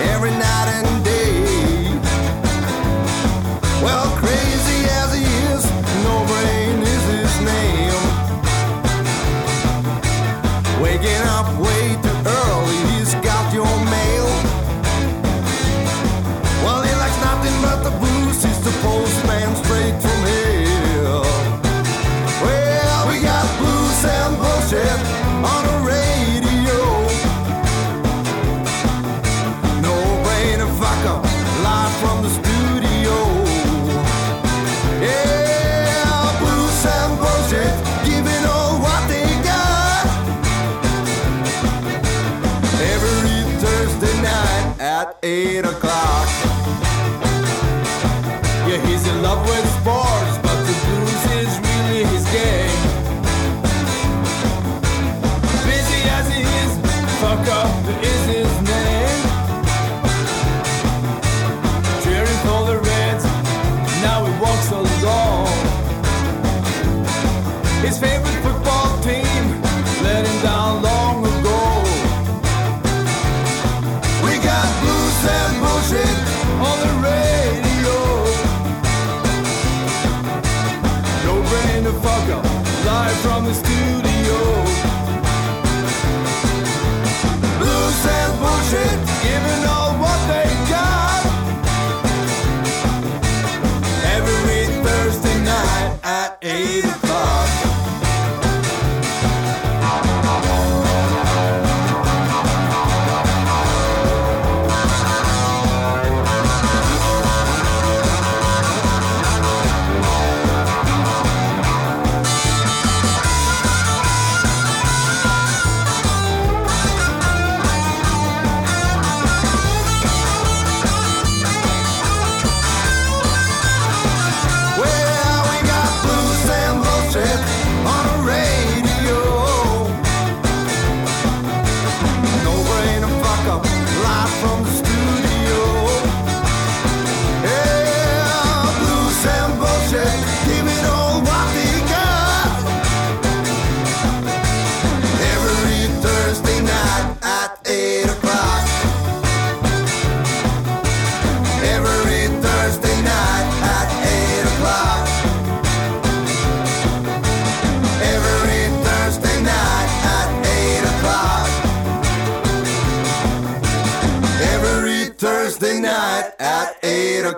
[0.00, 0.91] every night and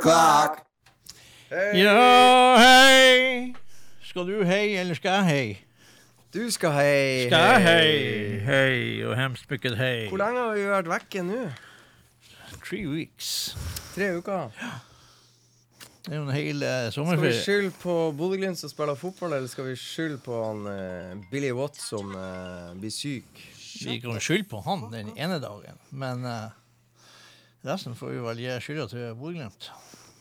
[0.04, 0.58] 8 o'clock.
[1.74, 3.54] Ja, hei!
[4.04, 5.46] Skal du hei, eller skal jeg hei?
[6.34, 7.28] Du skal hei.
[7.30, 7.94] Skal jeg hei?
[8.44, 10.08] Hei, og hemspykket hei.
[10.10, 11.38] Hvor lenge har vi vært vekke nå?
[12.66, 13.54] Three weeks.
[13.94, 14.52] Tre uker.
[16.04, 19.48] Det er jo en hel eh, Skal vi skylde på Bodø-Glimt som spiller fotball, eller
[19.48, 23.40] skal vi skylde på han uh, Billy Watt som uh, blir syk?
[23.86, 26.52] Vi kan skylde på han den ene dagen, men eh,
[27.64, 29.72] resten får vi vel gi skylda til Bodø-Glimt.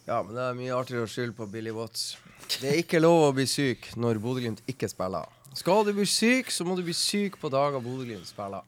[0.07, 2.17] Ja, men det er mye artigere å skylde på Billy Watts.
[2.59, 5.29] Det er ikke lov å bli syk når Bodø-Glimt ikke spiller.
[5.55, 8.65] Skal du bli syk, så må du bli syk på dager Bodø-Glimt spiller.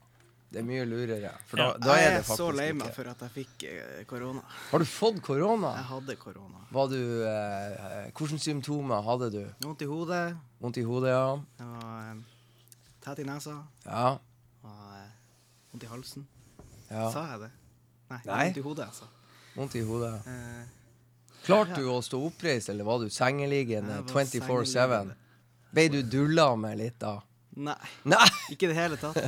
[0.54, 1.32] Det er mye lurere.
[1.50, 1.78] For da, Ja.
[1.82, 4.44] da er jeg det er så lei meg for at jeg fikk eh, korona.
[4.72, 5.74] Har du fått korona?
[5.76, 6.62] Jeg hadde korona.
[6.72, 9.42] Var du eh, Hvilke symptomer hadde du?
[9.66, 11.36] Vondt i hodet, Vondt i hodet, ja?
[11.60, 12.24] jeg var eh,
[13.04, 14.14] tett i nesa, Ja.
[14.64, 15.12] og eh,
[15.74, 16.28] vondt i halsen.
[16.90, 17.10] ja.
[17.12, 17.52] Sa jeg det?
[18.14, 18.40] Nei, Nei.
[18.46, 19.12] vondt i hodet, altså.
[19.58, 20.14] Vondt i hodet.
[20.32, 20.64] Eh,
[21.46, 24.66] Klarte du å stå oppreist, eller var du sengeliggende 24-7?
[24.74, 25.16] sengeliggende.
[25.76, 27.18] Ble du dulla med litt da?
[27.56, 28.28] nei, Nei!
[28.52, 29.20] ikke i det hele tatt.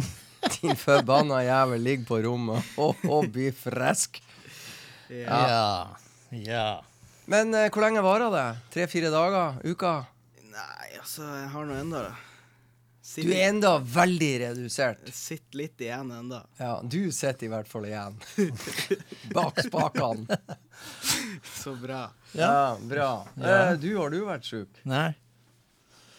[0.60, 4.20] Din forbanna jævel ligger på rommet og, og blir frisk.
[5.10, 5.40] Ja.
[5.48, 5.96] Ja.
[6.30, 6.68] ja.
[7.26, 8.46] Men eh, hvor lenge varer det?
[8.74, 9.58] Tre-fire dager?
[9.66, 9.96] Uka?
[10.52, 12.04] Nei, altså, jeg har nå enda
[13.24, 15.04] Du er enda veldig redusert.
[15.14, 16.42] Sitter litt igjen enda.
[16.60, 18.18] Ja, du sitter i hvert fall igjen.
[19.36, 20.40] Bak spakene.
[21.62, 22.02] Så bra.
[22.36, 23.12] Ja, bra.
[23.40, 23.54] Ja.
[23.70, 24.82] Eh, du, har du vært sjuk?
[24.88, 25.14] Nei.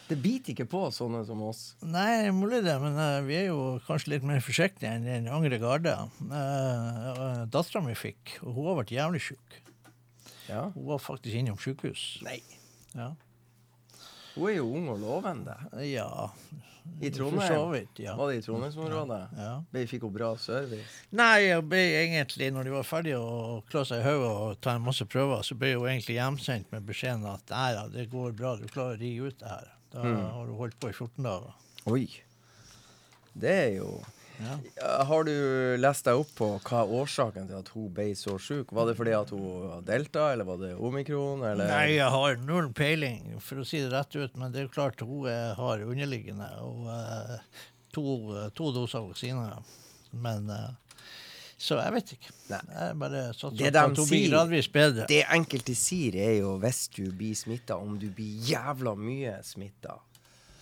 [0.08, 1.62] Det biter ikke på sånne som oss.
[1.84, 5.58] Nei, mulig det, men uh, vi er jo kanskje litt mer forsiktige enn den yngre
[5.60, 5.92] garde.
[6.24, 9.58] Uh, Dattera mi fikk, og hun har vært jævlig sjuk.
[10.48, 10.70] Ja.
[10.72, 12.06] Hun var faktisk innom sykehus.
[12.24, 12.40] Nei.
[12.96, 13.12] Ja.
[14.38, 15.58] Hun er jo ung og lovende.
[15.82, 16.08] ja.
[17.02, 17.72] I For så Trondheim?
[17.74, 18.14] vidt, ja.
[18.16, 19.18] Var det i Trondheimsområdet?
[19.36, 19.48] ja.
[19.74, 19.82] ja.
[19.90, 20.86] Fikk hun bra service?
[21.12, 24.72] Nei, jeg ble egentlig, når de var ferdige å klå seg i hodet og ta
[24.78, 28.32] en masse prøver, så ble hun egentlig hjemsendt med beskjeden at nei da, det går
[28.38, 29.68] bra, du klarer å ri ut det her.
[29.92, 30.16] Da Mm.
[30.32, 31.52] har du holdt på i 14 dager.
[31.92, 32.06] Oi.
[33.36, 33.90] Det er jo
[34.38, 35.04] Ja.
[35.04, 35.34] Har du
[35.80, 38.72] lest deg opp på hva er årsaken til at hun ble så sjuk?
[38.74, 41.42] Var det fordi at hun delta, eller var det omikron?
[41.48, 41.70] Eller?
[41.72, 44.36] Nei, jeg har null peiling, for å si det rett ut.
[44.38, 47.64] Men det er klart hun er, har underliggende og uh,
[47.94, 48.04] to,
[48.54, 49.48] to doser vaksine.
[50.14, 50.70] Men uh,
[51.58, 52.36] Så jeg vet ikke.
[53.58, 54.30] Det de sier-.
[55.10, 59.98] Det enkelte sier, er jo hvis du blir smitta, om du blir jævla mye smitta,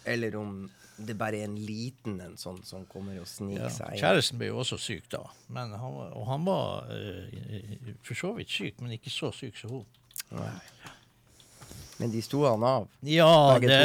[0.09, 0.59] eller om
[0.97, 4.01] det bare er en liten en sånn som kommer og sniker seg inn.
[4.01, 5.23] Kjæresten ble jo også syk da.
[5.53, 9.77] Men han, og han var uh, for så vidt syk, men ikke så syk som
[9.77, 9.85] hun.
[10.37, 10.55] Nei.
[12.01, 12.89] Men de sto han av.
[13.09, 13.77] Ja, det,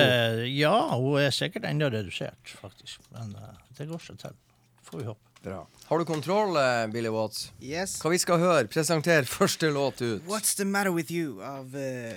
[0.51, 3.03] ja, hun er sikkert enda redusert, faktisk.
[3.15, 4.39] Men uh, det går seg til.
[4.87, 5.27] Får vi håpe.
[5.41, 5.61] Bra.
[5.91, 7.51] Har du kontroll, eh, Billy Watts?
[7.59, 7.97] Yes.
[7.99, 8.67] Hva vi skal høre?
[8.71, 10.21] Presenter første låt ut.
[10.23, 12.13] What's the matter with you av uh,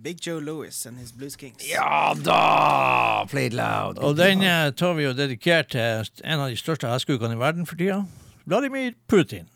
[0.00, 1.60] Big Joe Lewis and his Blues Kings.
[1.68, 3.26] Ja da!
[3.28, 4.00] Play it loud.
[4.00, 7.68] Og den eh, tar vi jo dedikert til en av de største hestekukene i verden
[7.68, 8.00] for tida.
[8.48, 9.52] Vladimir Putin.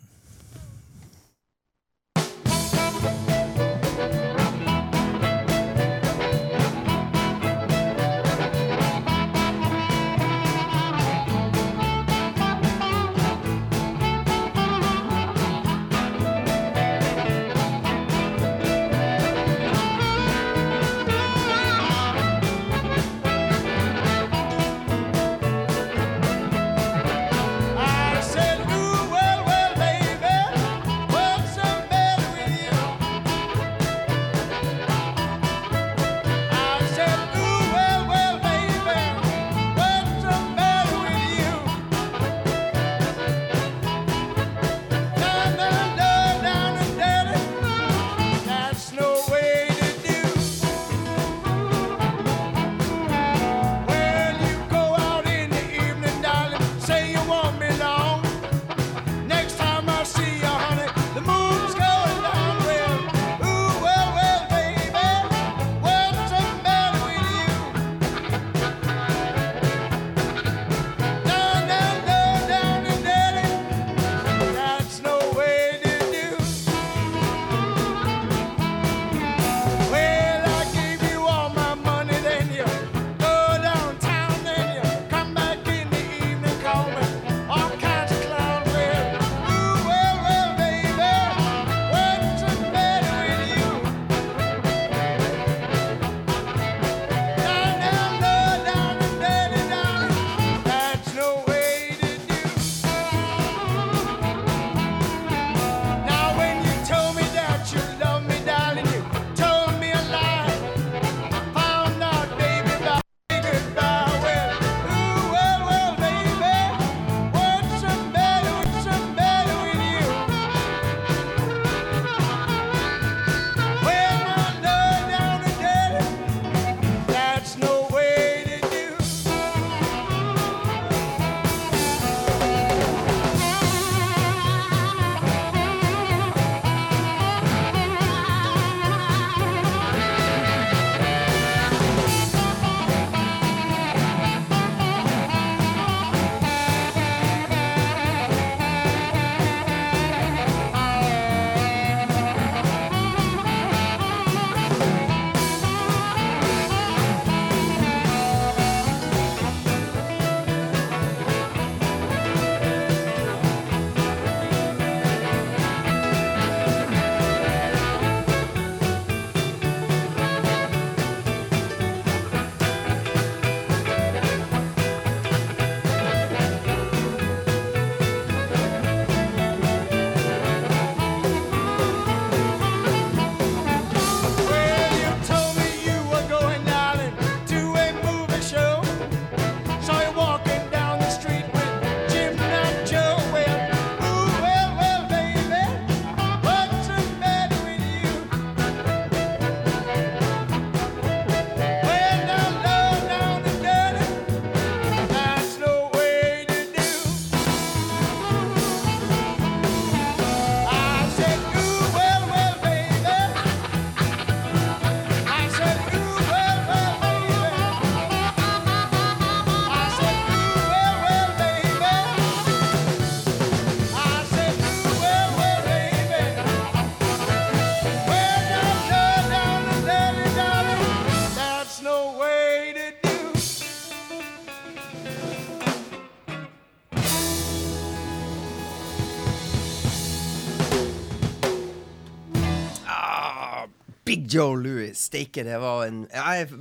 [244.25, 244.99] Big Joe Louis.
[244.99, 246.53] Steike, det var en Jeg er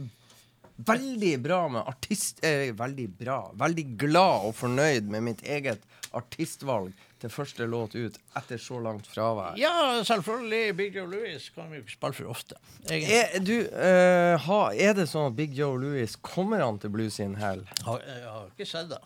[0.84, 2.44] veldig bra med artist...
[2.44, 3.38] Eh, veldig bra.
[3.56, 6.92] Veldig glad og fornøyd med mitt eget artistvalg
[7.22, 9.56] til første låt ut etter så langt fravær.
[9.58, 10.76] Ja, selvfølgelig.
[10.76, 12.60] Big Joe Louis kan vi ikke spille for ofte.
[12.92, 17.22] Er, du, eh, ha, er det sånn at Big Joe Louis kommer han til Blues
[17.24, 17.64] in Hell?
[17.80, 19.00] Jeg har ikke sett det.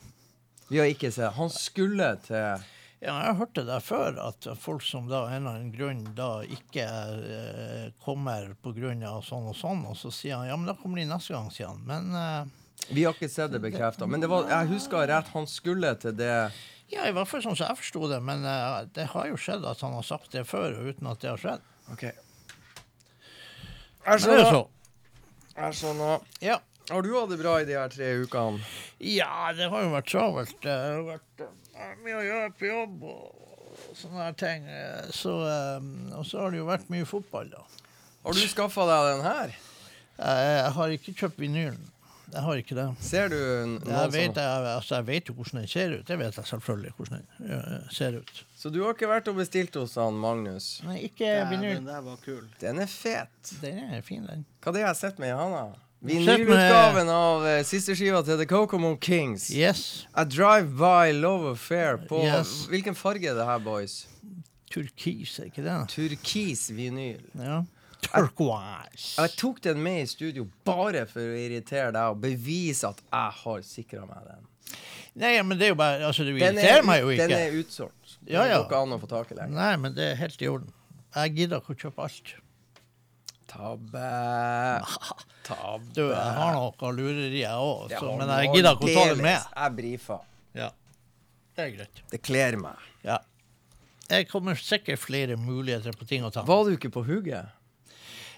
[0.72, 1.30] Vi har ikke sett.
[1.38, 2.66] Han skulle til
[2.98, 6.42] Ja, jeg hørte det før, at folk som da av en eller annen grunn da
[6.42, 10.98] ikke eh, kommer av sånn og sånn, og så sier han ja, men da kommer
[10.98, 11.84] de neste gang, sier han.
[11.86, 14.08] Men eh, Vi har ikke sett det bekrefta.
[14.10, 16.34] Men det var, jeg husker rett, han skulle til det
[16.88, 18.22] ja, i hvert fall sånn som jeg forsto det.
[18.24, 21.34] Men eh, det har jo skjedd at han har sagt det før, uten at det
[21.34, 21.68] har skjedd.
[21.92, 22.06] OK.
[24.08, 24.48] Jeg skjønner.
[24.48, 24.66] er.
[25.58, 26.28] Jeg skjønner.
[26.44, 26.62] Ja.
[26.88, 28.64] Har du hatt det bra i de her tre ukene?
[29.04, 30.56] Ja, det har jo vært travelt.
[30.64, 31.56] Det har vært eh,
[32.06, 34.70] mye å gjøre på jobb og sånne her ting.
[35.16, 37.66] Så, eh, og så har det jo vært mye fotball, da.
[38.26, 39.54] Har du skaffa deg den her?
[40.18, 41.86] Jeg, jeg har ikke kjøpt vinylen.
[42.28, 42.86] Jeg har ikke det.
[43.00, 46.04] Ser du Jeg vet, jeg, altså, jeg vet jo hvordan den ser ut.
[46.10, 48.42] Det vet jeg selvfølgelig hvordan den eh, ser ut.
[48.58, 50.68] Så du har ikke vært og bestilt hos han Magnus?
[50.84, 51.76] Nei, ikke vinylen vinyl.
[51.80, 52.44] den der var kul.
[52.60, 53.54] Den er fet.
[53.62, 54.44] Den er fin, den.
[54.60, 55.64] Hva er det jeg har sett med i handa?
[56.08, 59.50] Vinylutgaven av uh, siste skiva til The Kokomo Kings.
[59.54, 60.06] Yes.
[60.16, 62.66] A Drive By Love Affair på Yes.
[62.72, 64.06] Hvilken farge er det her, boys?
[64.72, 65.78] Turkis, er ikke det?
[65.94, 67.22] Turkis vinyl.
[67.40, 67.62] Ja.
[68.04, 69.16] Turquoise.
[69.22, 73.38] Jeg tok den med i studio bare for å irritere deg og bevise at jeg
[73.44, 74.44] har sikra meg den.
[75.18, 77.26] Nei, men det er jo bare Altså, du irriterer er, meg jo ikke.
[77.32, 78.18] den er utsolgt.
[78.22, 78.60] Det Ja, ja.
[78.60, 79.56] går ikke an å få tak i lenger.
[79.58, 80.74] Nei, men det er helt i orden.
[81.16, 82.34] Jeg gidder ikke å kjøpe alt.
[83.48, 84.08] Tabbe.
[85.48, 85.94] Tabbe.
[85.96, 89.46] Du, jeg har noe lurerier òg, men jeg gidder ikke å ta det med.
[89.56, 90.20] Jeg brifa.
[90.58, 90.72] Ja.
[91.58, 92.02] Det er greit.
[92.12, 92.82] Det kler meg.
[93.08, 93.22] Ja.
[94.12, 96.44] Jeg kommer sikkert flere muligheter på ting å ta.
[96.48, 97.54] Var du ikke på hugget?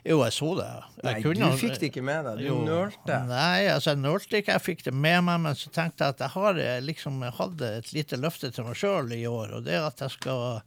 [0.07, 0.67] Jo, jeg så det.
[1.03, 2.37] Jeg Nei, kunne- du fikk det ikke med deg.
[2.39, 2.59] Du Jo.
[2.65, 3.17] nølte.
[3.27, 4.53] Nei, altså, jeg nølte ikke.
[4.55, 7.73] Jeg fikk det med meg, men så tenkte jeg at jeg har eh, liksom hadde
[7.81, 10.61] et lite løfte til meg sjøl i år, og det er at jeg skal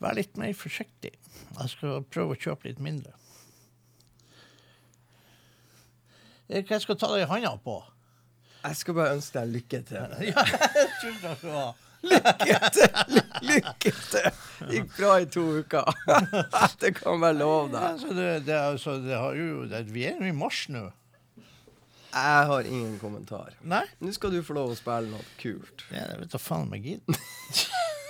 [0.00, 1.12] være litt mer forsiktig.
[1.60, 3.12] Jeg skal prøve å kjøpe litt mindre.
[3.12, 3.20] Eh,
[6.48, 7.78] Hva jeg skal ta deg i handa på?
[8.64, 10.14] Jeg skal bare ønske deg lykke til.
[10.30, 10.44] Ja,
[11.00, 11.72] tror det skal være.
[12.04, 13.20] Lykke til!
[13.48, 14.42] Lykke til!
[14.74, 15.88] Gikk bra i to uker.
[16.82, 18.04] Det kan være lov deg.
[18.04, 20.84] Ja, det, det, altså, det har jo, det, vi er jo i mars nå.
[22.14, 23.56] Jeg har ingen kommentar.
[23.66, 23.82] Nei?
[24.04, 25.86] Nå skal du få lov å spille noe kult.
[25.90, 27.24] Ja, jeg vet da faen om jeg gidder.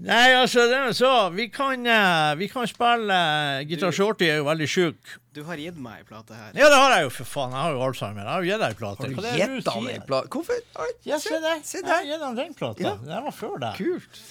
[0.00, 1.28] Nei, altså, det så.
[1.34, 5.10] Vi kan, eh, vi kan spille uh, Gitar Shorty er jo veldig sjuk.
[5.36, 6.54] Du har gitt meg ei plate her.
[6.56, 7.52] Ja, det har jeg jo, for faen.
[7.52, 8.22] Jeg har jo Alzheimer.
[8.24, 9.02] Jeg har jo gitt deg ei plate.
[9.04, 10.32] Har du gitt han ei plate?
[10.32, 10.62] Hvorfor?
[11.04, 11.60] Ja, se der.
[11.60, 12.86] Jeg har gitt han den plata.
[12.86, 12.94] Ja.
[13.04, 13.76] Den var før deg.
[13.76, 14.22] Kult.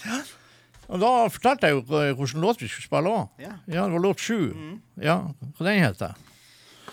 [0.90, 3.30] Og da fortalte jeg jo hvilken låt vi skulle spille òg.
[3.38, 3.54] Ja.
[3.70, 4.50] Ja, det var låt sju.
[4.98, 5.20] Ja,
[5.54, 6.18] hva den heter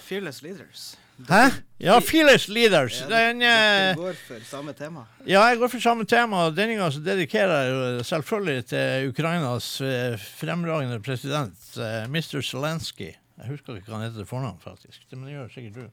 [0.08, 0.94] Fearless Leaders.
[1.26, 1.44] Hæ?
[1.82, 3.00] Ja, Fearless Leaders.
[3.02, 5.06] Ja, Den, dere eh, går for samme tema.
[5.26, 6.44] Ja, jeg går for samme tema.
[6.54, 12.42] Denne gangen så dedikerer jeg selvfølgelig til Ukrainas eh, fremragende president, eh, Mr.
[12.46, 13.14] Zelenskyj.
[13.38, 15.02] Jeg husker ikke hva han heter til fornavn, faktisk.
[15.10, 15.88] Det, men det gjør sikkert du.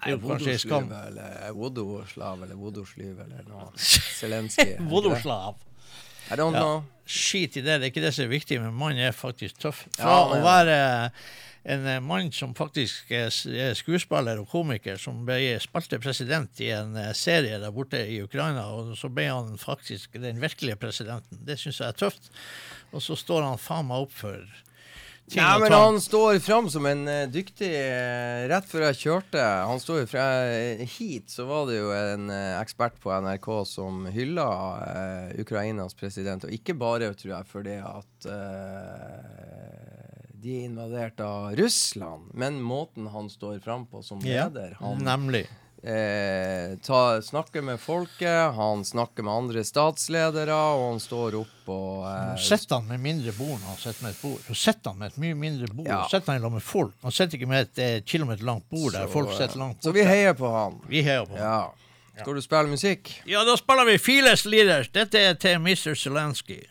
[0.00, 0.86] Det er jo kanskje en skam.
[0.90, 3.68] Vodoslav eller Vodoslav eller Vodoslyv eller noe.
[4.20, 4.76] Zelenskyj.
[4.90, 5.58] Vodoslav.
[6.30, 6.62] I don't Ja.
[6.62, 6.82] know.
[7.10, 9.82] Skit i det, det er ikke det som er viktig, men mannen er faktisk tøff.
[9.98, 10.38] Fra Ja, men...
[10.38, 10.76] å være
[11.62, 16.70] en eh, mann som faktisk er er skuespiller og komiker, som ble spalte president i
[16.72, 21.44] en eh, serie der borte i Ukraina, og så ble han faktisk den virkelige presidenten.
[21.44, 22.32] Det syns jeg er tøft.
[22.92, 24.40] Og så står han faen meg opp for
[25.30, 27.68] ting Nei, men han står fram som en eh, dyktig
[28.50, 30.24] Rett før jeg kjørte Han står jo fra
[30.96, 34.48] hit, så var det jo en ekspert på NRK som hylla
[34.80, 36.48] uh, Ukrainas president.
[36.48, 39.99] Og ikke bare, tror jeg, fordi at eh,
[40.42, 44.76] de er invadert av Russland, men måten han står fram på som leder.
[44.80, 45.46] Han Nemlig.
[45.82, 52.06] eh, ta, snakker med folket, han snakker med andre statsledere, og han står opp og
[52.10, 54.40] eh, sitter han med mindre bord når han sitter med et bord.
[54.48, 55.88] Så sitter han med et mye mindre bord.
[55.88, 56.02] Ja.
[56.12, 56.96] Sitter han sammen med folk.
[57.04, 59.92] Han sitter ikke med et eh, kilometer langt bord der så, folk sitter langt Så
[59.96, 60.80] vi heier på han.
[60.88, 61.44] Vi heier på han.
[61.44, 61.60] Ja.
[62.20, 63.14] Skal du spille musikk?
[63.24, 64.90] Ja, da spiller vi Feeless Leaders.
[64.92, 65.94] Dette er til Mr.
[65.96, 66.66] Zelenskyj.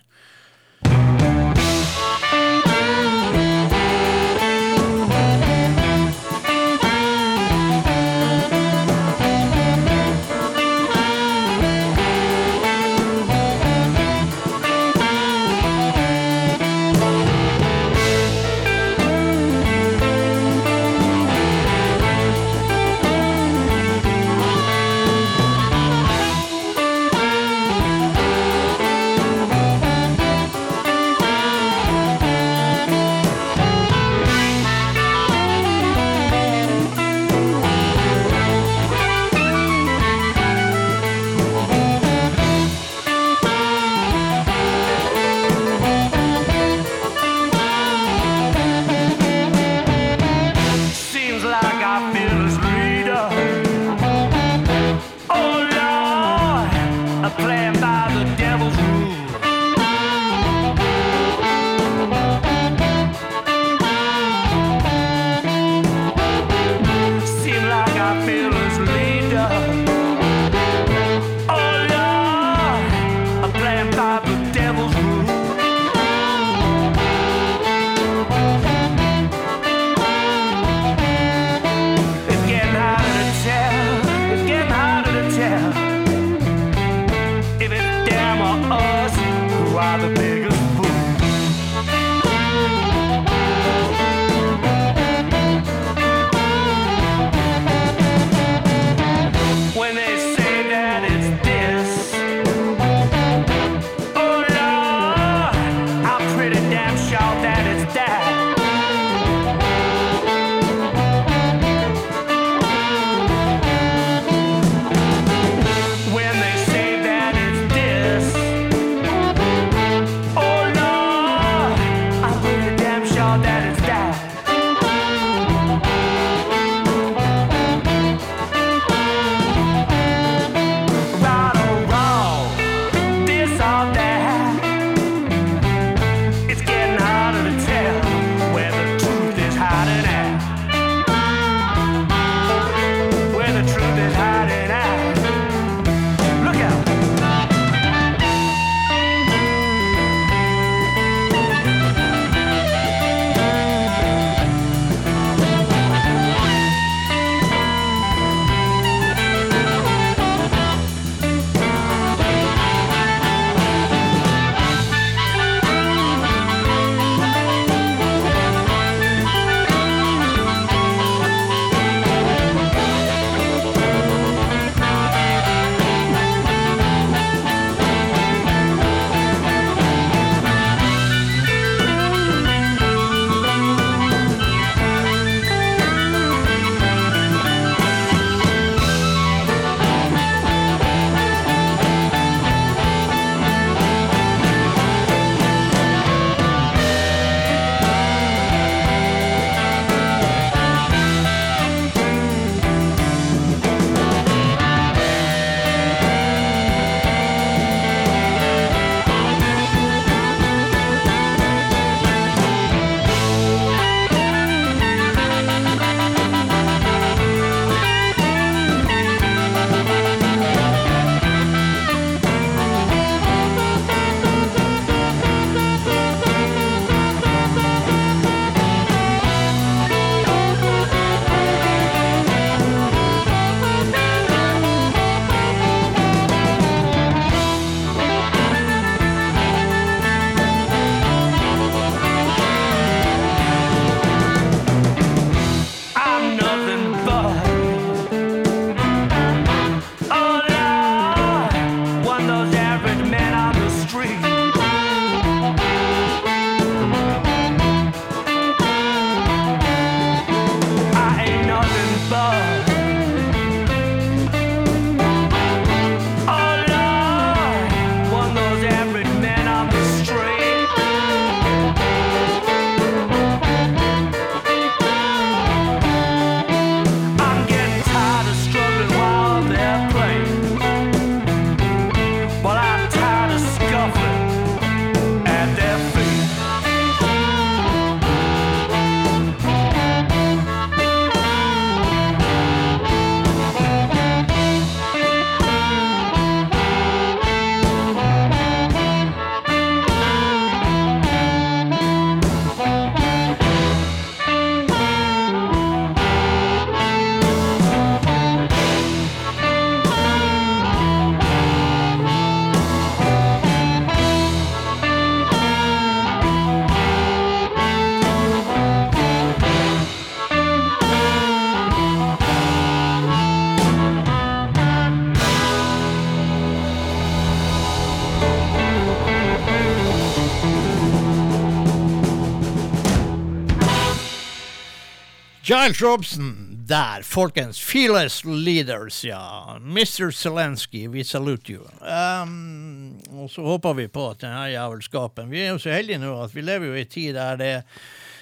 [335.50, 337.60] Giles Robson der, folkens.
[337.60, 339.58] Fearless Leaders, ja.
[339.62, 340.12] Mr.
[340.12, 341.64] Zelensky, we salute you.
[341.82, 346.12] Um, og så håper vi på at denne jævelskapen Vi er jo så heldige nå
[346.22, 347.54] at vi lever jo i en tid der det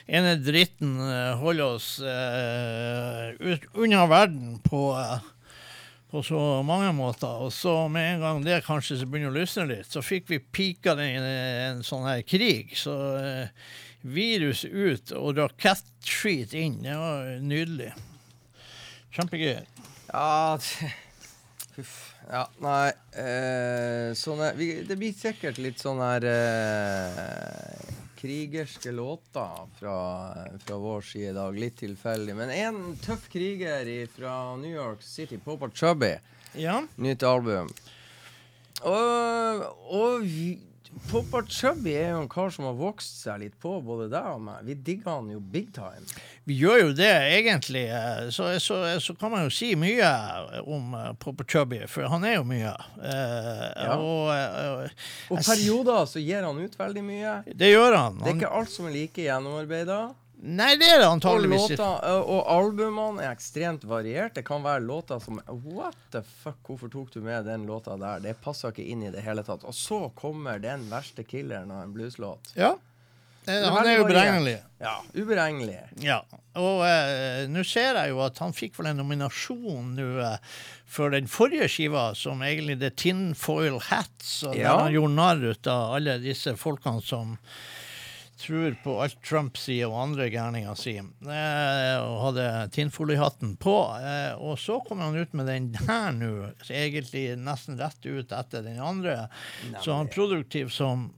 [0.08, 5.20] ene dritten eh, holder oss uh, ut, unna verden på uh,
[6.08, 7.42] på så mange måter.
[7.44, 10.96] Og så med en gang det kanskje begynner å lysne litt, så fikk vi pika
[10.96, 11.34] den i
[11.68, 12.72] en sånn her krig.
[12.80, 13.52] Så eh,
[14.08, 17.92] virus ut og rakettskit inn, det var nydelig.
[19.16, 19.64] Kjempegøy.
[20.12, 20.58] Ja
[21.78, 21.96] Huff.
[22.28, 29.68] Ja, nei eh, sånn er, vi, Det blir sikkert litt sånn her eh, krigerske låter
[29.80, 29.94] fra,
[30.66, 31.60] fra vår side i dag.
[31.62, 32.34] Litt tilfeldig.
[32.36, 36.16] Men en tøff kriger fra New York City, Popa Chubby.
[36.58, 36.82] Ja.
[36.98, 37.70] Nytt album.
[38.82, 40.60] Og og vi-
[41.12, 44.42] Poppa Chubby er jo en kar som har vokst seg litt på, både deg og
[44.44, 44.64] meg.
[44.68, 46.04] Vi digger han jo big time.
[46.48, 47.86] Vi gjør jo det, egentlig.
[47.94, 50.10] eh, Så, så, så kan man jo si mye
[50.66, 52.74] om eh, Popper Chubby, for han er jo mye.
[53.00, 54.96] Eh, Og eh,
[55.32, 57.36] Og perioder så gir han ut veldig mye.
[57.56, 58.18] det gjør han.
[58.24, 60.02] Det er ikke alt som er like gjennomarbeida.
[60.42, 61.78] Nei, det er det antageligvis ikke.
[61.82, 64.36] låter, og albumene er ekstremt variert.
[64.38, 68.20] Det kan være låter som What the fuck, hvorfor tok du med den låta der?
[68.24, 69.66] Det passer ikke inn i det hele tatt.
[69.68, 72.54] Og så kommer den verste killeren av en blueslåt.
[72.56, 72.76] Ja.
[73.48, 74.58] Eh, er Han er uberegnelig.
[74.84, 75.80] Ja, uberegnelig.
[76.04, 76.20] Ja,
[76.60, 80.36] og uh, nå ser jeg jo at han fikk vel en nominasjon nå uh,
[80.86, 84.76] for den forrige skiva, som egentlig det er Tinfoil Hats, og Ja.
[84.76, 87.38] der han gjorde narr av alle disse folkene som
[88.40, 93.76] tror på alt Trump sier og andre gærninger sier, eh, og hadde tinfoliehatten på.
[93.98, 96.34] Eh, og så kommer han ut med den her nå,
[96.70, 99.28] egentlig nesten rett ut etter den andre.
[99.82, 101.10] Så han er produktiv som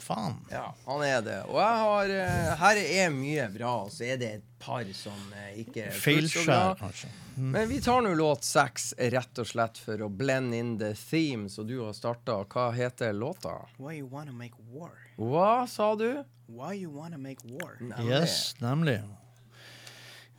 [0.00, 0.46] faen.
[0.50, 1.38] Ja, han er det.
[1.48, 5.32] Og jeg har eh, Her er mye bra, og så er det et par som
[5.36, 5.88] eh, ikke.
[5.94, 7.10] Feilskjær, kanskje.
[7.36, 11.50] Men vi tar nå låt seks, rett og slett for å blend in the theme,
[11.52, 12.38] så du har starta.
[12.48, 13.58] Hva heter låta?
[13.76, 14.94] Why you wanna make war?
[15.20, 16.24] Hva sa du?
[16.46, 17.78] Why you wanna make war?
[18.06, 19.00] Yes, nemlig.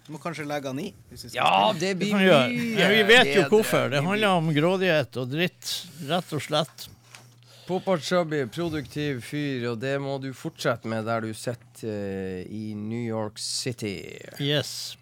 [0.08, 0.94] Du må kanskje legge han i.
[1.12, 2.92] Hvis Ja, det blir mye gjøre.
[2.94, 3.90] Vi vet jo hvorfor.
[3.92, 5.72] Det handler om grådighet og dritt,
[6.08, 6.88] rett og slett.
[7.68, 12.72] Popart Chubby, produktiv fyr, og det må du fortsette med der du sitter eh, i
[12.80, 14.16] New York City.
[14.40, 14.96] Yes.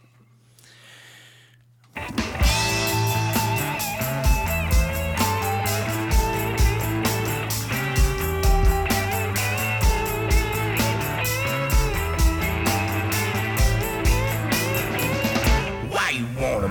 [16.38, 16.68] Wanna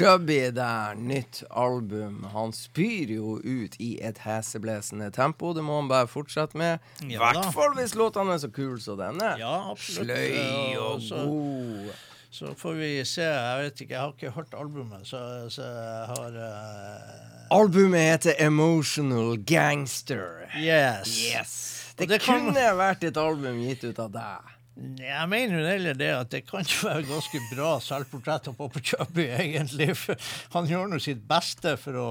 [0.00, 2.24] Chubby der, nytt album.
[2.32, 5.52] Han spyr jo ut i et heseblesende tempo.
[5.56, 6.78] Det må han bare fortsette med.
[7.04, 9.34] I Ja hvert fall hvis låtene er så kule som denne.
[9.40, 10.08] Ja, absolutt.
[10.08, 11.90] Sløy og god.
[12.30, 13.24] Så får vi se.
[13.26, 15.18] Jeg vet ikke, jeg har ikke hørt albumet, så,
[15.50, 17.56] så jeg har uh...
[17.56, 20.44] Albumet heter Emotional Gangster.
[20.56, 21.16] Yes.
[21.34, 21.56] Yes.
[21.98, 24.54] Det, Det, kunne kan- vært et album gitt ut av deg.
[24.80, 28.84] Jeg mener jo heller det at det kan jo være ganske bra selvportrett av Popper
[28.92, 29.90] Chubby, egentlig.
[29.98, 30.16] For
[30.54, 32.06] han gjør nå sitt beste for å,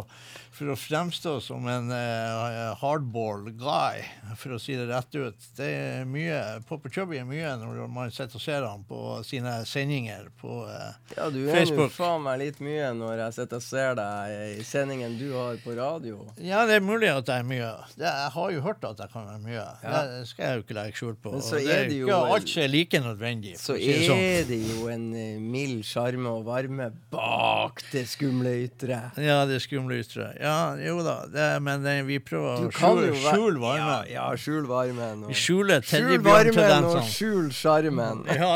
[0.60, 4.02] for å fremstå som en uh, hardball guy,
[4.40, 5.46] for å si det rett ut.
[5.56, 6.36] Det er mye,
[6.68, 10.92] Popper Chubby er mye når man sitter og ser han på sine sendinger på uh,
[11.16, 14.66] Ja, du er jo faen meg litt mye når jeg sitter og ser deg i
[14.68, 16.26] sendingen du har på radio.
[16.44, 17.72] Ja, det er mulig at jeg er mye.
[17.96, 19.66] Det, jeg har jo hørt at jeg kan være mye.
[19.86, 20.04] Ja.
[20.12, 21.34] Det skal jeg jo ikke legge skjul på.
[21.38, 23.56] Men så er det jo ikke alt som er like nødvendig.
[23.62, 24.26] Så er sånn.
[24.26, 29.02] er det jo en eh, mild sjarme og varme bak det skumle ytre.
[29.22, 30.34] Ja, det skumle ytre.
[30.40, 30.49] Ja,
[30.84, 31.16] jo da.
[31.32, 34.10] Det, men det, vi prøver å skjule, skjul varmen.
[34.10, 35.26] Ja, ja, skjul varmen.
[35.28, 37.06] Vi Og, skjuler skjul varmen og teddybjørntendensene.
[37.14, 38.26] skjul sjarmen.
[38.40, 38.52] Ja.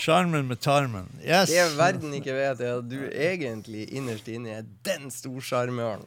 [0.00, 1.08] Sjarmen med tarmen.
[1.22, 1.52] Yes.
[1.52, 6.04] Det verden ikke vet, er at du egentlig innerst inne er den storsjarmøren.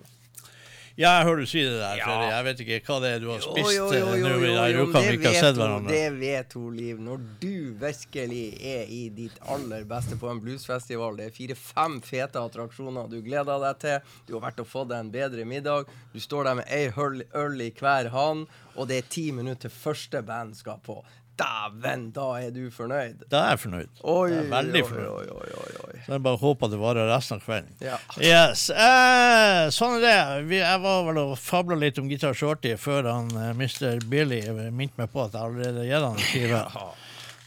[0.98, 2.32] Ja, jeg hører du si det der, Fredrik.
[2.32, 4.54] Jeg vet ikke hva det er du har spist jo, eh, jo, nå i jo,
[4.58, 5.94] de ukene vi det ikke har sett hverandre.
[5.94, 7.04] det vet hun, Liv.
[7.06, 7.52] Når du
[7.84, 13.20] virkelig er i ditt aller beste på en bluesfestival, det er fire-fem fete attraksjoner du
[13.22, 16.60] gleder deg til, du har vært og fått deg en bedre middag, du står der
[16.64, 16.90] med ei
[17.38, 20.98] øl i hver hånd, og det er ti minutter til første band skal på.
[21.38, 23.26] Dæven, da er du fornøyd.
[23.30, 23.90] Da er jeg fornøyd.
[24.04, 25.32] Oi, jeg er veldig oi, fornøyd.
[25.36, 26.00] oi, oi, oi.
[26.06, 27.74] Så jeg bare håper det varer resten av kvelden.
[27.84, 27.98] Ja.
[28.18, 28.68] Yes.
[28.74, 30.16] Eh, sånn er det.
[30.50, 34.02] Vi, jeg var vel og fabla litt om Gitar Shorty før han eh, Mr.
[34.10, 36.64] Billy minte meg på at jeg allerede gir han en skive.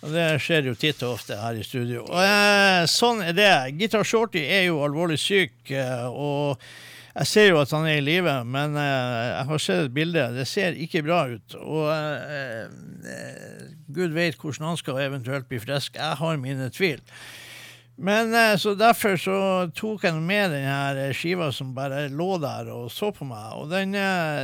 [0.00, 2.06] Og det skjer jo titt og ofte her i studio.
[2.16, 3.50] Eh, sånn er det.
[3.80, 6.62] Gitar Shorty er jo alvorlig syk, eh, og
[7.10, 10.28] jeg ser jo at han er i live, men eh, jeg har sett et bilde.
[10.36, 11.56] Det ser ikke bra ut.
[11.58, 12.68] Og eh,
[13.10, 15.98] eh, Gud vet hvordan han skal eventuelt bli frisk.
[15.98, 17.02] Jeg har mine tvil.
[18.00, 19.40] Men eh, så derfor så
[19.74, 23.58] tok jeg med den her skiva som bare lå der og så på meg.
[23.58, 23.98] Og den,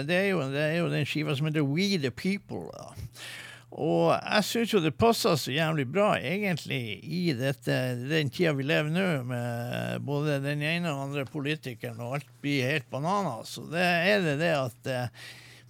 [0.09, 2.67] det, er jo, det er jo den skiva som heter We The People.
[2.75, 2.91] Da.
[3.77, 7.75] Og jeg syns jo det passer så jævlig bra, egentlig, i dette,
[8.09, 12.65] den tida vi lever nå, med både den ene og andre politikeren, og alt blir
[12.71, 13.53] helt bananas.
[13.59, 15.27] Så det er det det at eh,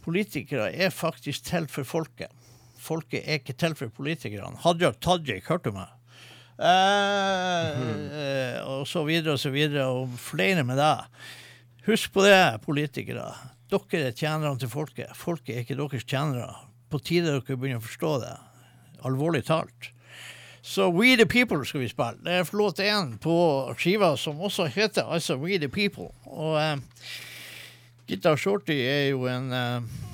[0.07, 2.31] politikere er faktisk til for folket.
[2.79, 4.55] Folket er ikke til for politikerne.
[4.63, 5.91] Hadia Tajik, hørte du meg?
[6.63, 7.83] Eh,
[8.23, 11.11] eh, og så videre og så videre, og flere med deg.
[11.91, 13.27] Husk på det, politikere.
[13.67, 15.11] Dere er tjenerne til folket.
[15.19, 16.55] Folket er ikke deres tjenere.
[16.97, 18.33] På tide dere begynner å forstå det.
[19.05, 19.91] Alvorlig talt.
[20.65, 22.17] Så We The People skal vi spille.
[22.25, 23.35] Det er låt én på
[23.77, 26.09] skiva som også heter altså We The People.
[26.25, 26.79] Og eh,
[28.09, 30.06] Gitar Shorty er jo en eh,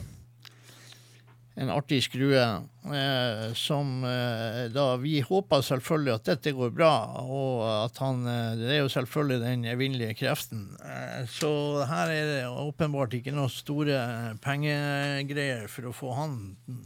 [1.54, 7.64] en artig skrue eh, som eh, da Vi håper selvfølgelig at dette går bra, og
[7.68, 10.64] at han eh, Det er jo selvfølgelig den evinnelige kreften.
[10.80, 11.52] Eh, så
[11.88, 14.00] her er det åpenbart ikke noe store
[14.44, 16.38] pengegreier for å få han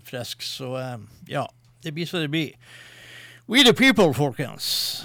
[0.07, 0.98] frisk, så eh,
[1.31, 1.46] ja.
[1.87, 2.57] Det blir så det blir.
[3.46, 5.05] We the people, folkens.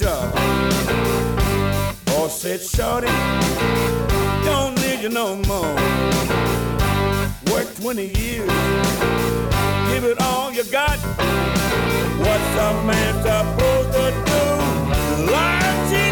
[0.00, 0.34] To job.
[2.06, 3.08] Boss said, Shorty,
[4.44, 5.74] don't need you no more.
[7.52, 8.50] Work 20 years,
[9.90, 10.98] give it all you got.
[12.18, 14.42] What's a man supposed to do?
[15.32, 16.09] Lie, cheat,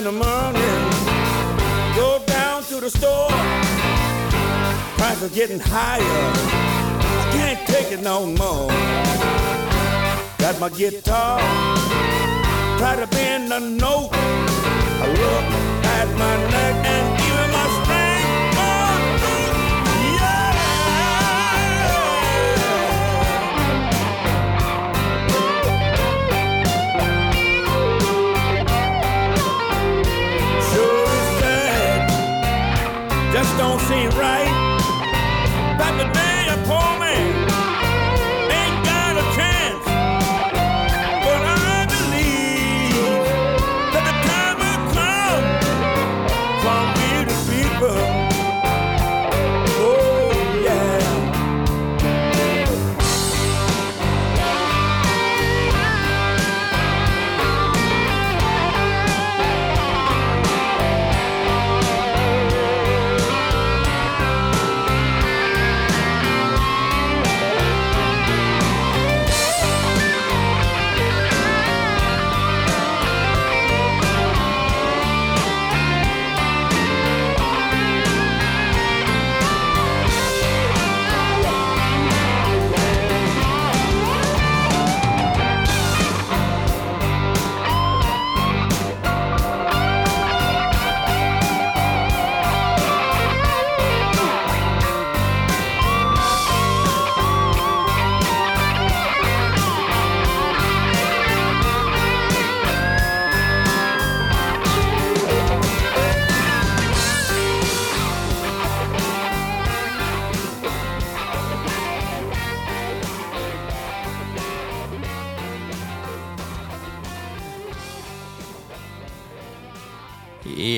[0.00, 0.82] in the morning,
[1.94, 3.28] go down to the store.
[4.96, 6.22] Prices are getting higher.
[7.20, 8.68] I can't take it no more.
[10.38, 11.38] Got my guitar,
[12.78, 14.10] try to bend a note.
[15.02, 15.46] I look
[15.84, 17.19] at my neck and
[33.50, 34.39] just don't seem right.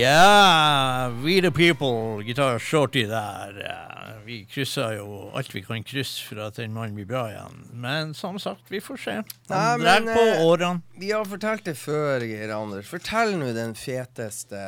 [0.01, 3.59] Ja, We the People, Guitar Shorty der.
[3.67, 3.89] Eh,
[4.25, 7.57] Vi krysser jo alt vi kan krysse for at den mannen blir bra igjen.
[7.75, 9.15] Men som sagt, vi får se.
[9.51, 10.81] Han drar på eh, årene.
[11.01, 12.87] Vi har fortalt det før, Geir Anders.
[12.87, 14.63] Fortell nå den feteste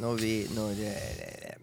[0.00, 1.54] Når vi når, eh,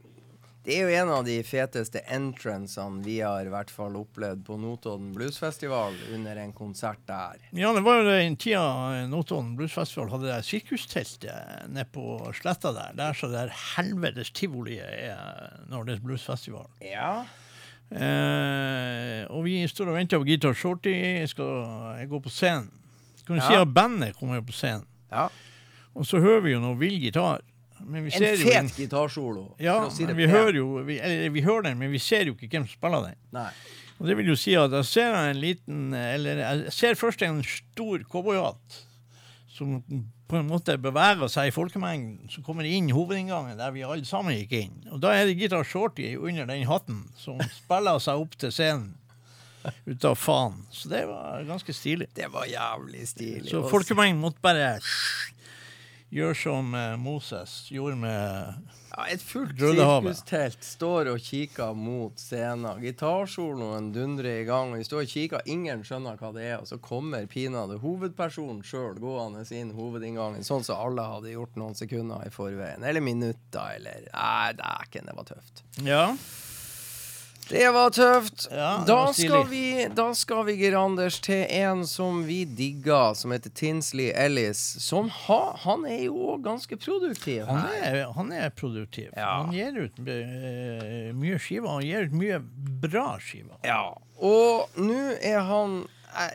[0.63, 4.55] Det er jo en av de feteste entrancene vi har i hvert fall opplevd på
[4.61, 7.41] Notodden Bluesfestival under en konsert der.
[7.51, 12.95] Ja, det var jo den tida Notodden Bluesfestival hadde det sirkusteltet nede på sletta der.
[12.95, 16.69] Der så det helvetes tivoliet er når det er bluesfestival.
[16.87, 17.25] Ja.
[17.91, 20.95] Eh, og vi står og venter på Guitar Shorty.
[21.29, 22.71] Skal gå på scenen?
[23.27, 23.47] Kan du Ja.
[23.49, 24.85] si at bandet kommer på scenen.
[25.11, 25.27] ja.
[25.95, 27.41] Og så hører vi jo noe vill gitar.
[27.83, 29.47] Men vi En fet gitarsolo.
[29.61, 32.51] Ja, si vi hører jo vi, eller, vi hører den, men vi ser jo ikke
[32.55, 33.19] hvem som spiller den.
[33.35, 33.49] Nei.
[33.99, 37.43] Og det vil jo si at jeg ser en liten Eller jeg ser først en
[37.47, 38.81] stor cowboyhatt
[39.53, 39.83] som
[40.33, 44.33] på en måte beveger seg i folkemengden, som kommer inn hovedinngangen der vi alle sammen
[44.33, 44.79] gikk inn.
[44.89, 48.95] Og da er det Gitar Shorty under den hatten som spiller seg opp til scenen
[49.85, 50.57] ut av faen.
[50.73, 52.09] Så det var ganske stilig.
[52.17, 53.51] Det var jævlig stilig.
[53.51, 54.73] Så folkemengden måtte bare
[56.13, 62.77] gjøre som eh, Moses gjorde med Ja, et fullt sirkustelt står og kikker mot scenen.
[62.83, 65.47] Gitarsoloen dundrer i gang, og vi står og kikker.
[65.49, 70.65] Ingen skjønner hva det er, og så kommer pinadø hovedpersonen sjøl gående inn hovedinngangen, sånn
[70.67, 72.85] som alle hadde gjort noen sekunder i forveien.
[72.85, 75.65] Eller minutter, eller Nei, dæken, det var tøft.
[75.81, 76.05] Ja.
[77.53, 78.47] Det var tøft.
[78.51, 82.39] Ja, det da, var skal vi, da skal vi, Geir Anders, til en som vi
[82.49, 84.61] digger, som heter Tinsley Ellis.
[84.81, 87.43] Som ha, han er jo òg ganske produktiv.
[87.45, 89.11] Han er, han er produktiv.
[89.13, 89.43] Ja.
[89.43, 91.69] Han gir ut uh, mye skiver.
[91.75, 92.41] Han gir ut mye
[92.87, 93.59] bra skiver.
[93.67, 93.85] Ja.
[94.23, 95.83] Og nå er han
[96.17, 96.33] eh,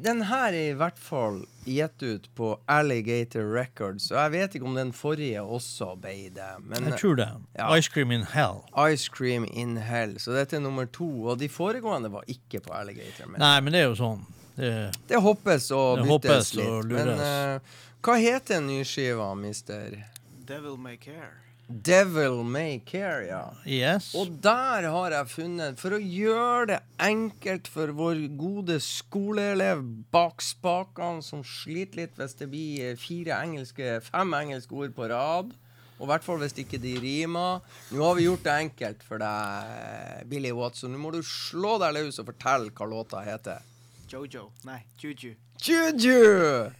[0.00, 4.68] Den her er i hvert fall gitt ut på Alligator Records, og jeg vet ikke
[4.70, 6.48] om den forrige også ble det.
[6.64, 7.28] Men Jeg tror det.
[7.58, 7.68] Ja.
[7.76, 8.62] Ice Cream in Hell.
[8.88, 10.16] Ice Cream in Hell.
[10.18, 11.08] Så dette er nummer to.
[11.28, 13.28] Og de foregående var ikke på Alligator.
[13.28, 14.24] Men Nei, men det er jo sånn.
[14.56, 14.72] Det,
[15.08, 16.90] det hoppes og Det byttes hoppes og.
[16.96, 20.00] Men eh, hva heter nyskiva, mister?
[20.48, 21.49] Devil May Care.
[21.70, 23.44] Devil May Care, ja.
[23.64, 24.10] Yes.
[24.18, 30.42] Og der har jeg funnet, for å gjøre det enkelt for vår gode skoleelev bak
[30.42, 35.54] spakene, som sliter litt hvis det blir fire engelske, fem engelske ord på rad,
[36.00, 37.60] og i hvert fall hvis ikke de rimer.
[37.94, 40.90] Nå har vi gjort det enkelt for deg, Billy Watson.
[40.90, 43.62] Nå må du slå deg løs og fortelle hva låta heter.
[44.10, 44.48] Jojo.
[44.66, 45.36] Nei, Juju.
[45.62, 46.70] Juju!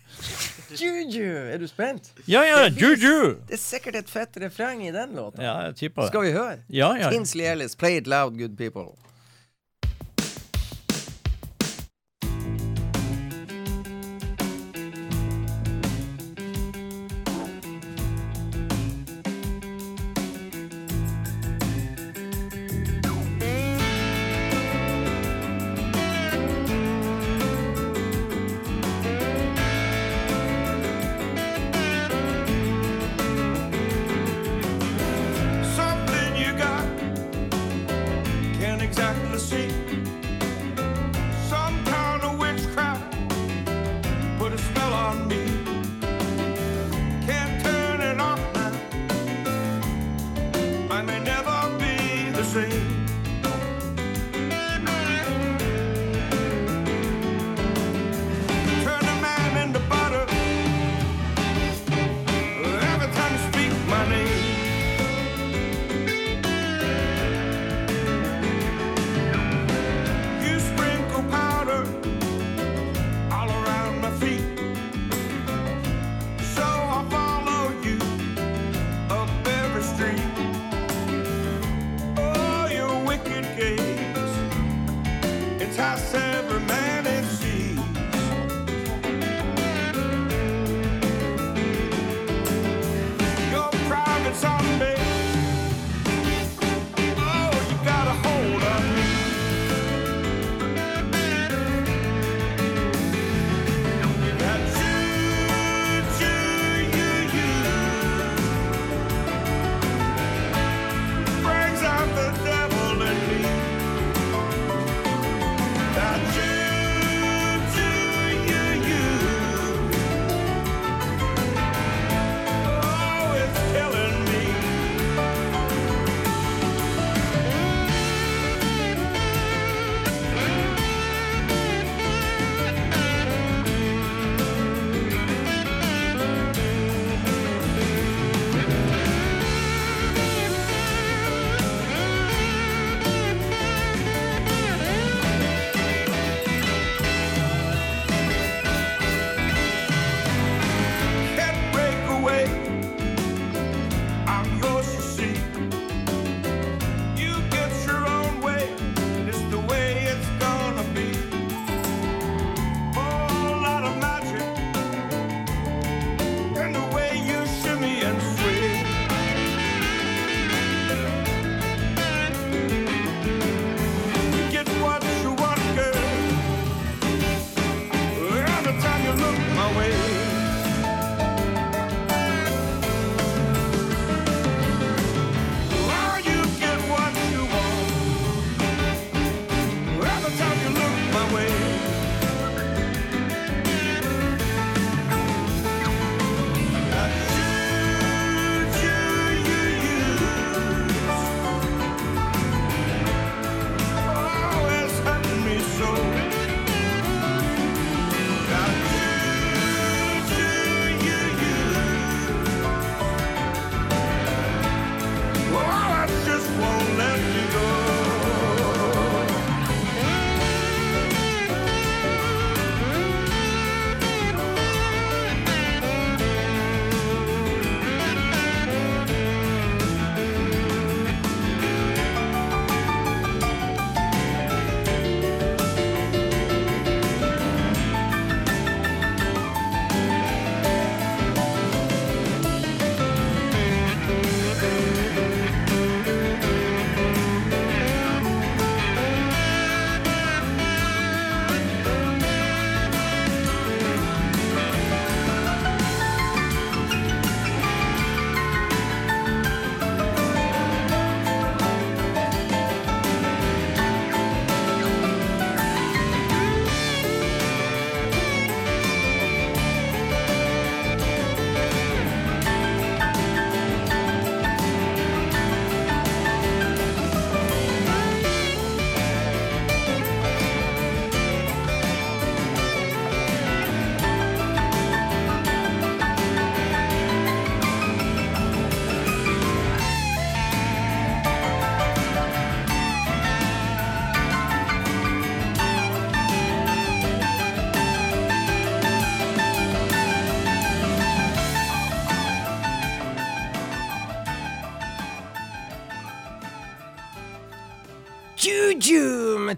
[0.70, 1.52] Juju!
[1.52, 2.12] Er du spent?
[2.24, 3.36] Ja, ja, juju!
[3.48, 5.42] Det er sikkert et fett refreng i den låta.
[5.42, 6.12] Ja, jeg tipper det.
[6.12, 6.56] Skal vi høre?
[6.72, 7.10] Ja, ja.
[7.12, 8.94] Tinsley Ellis, play it loud, good people.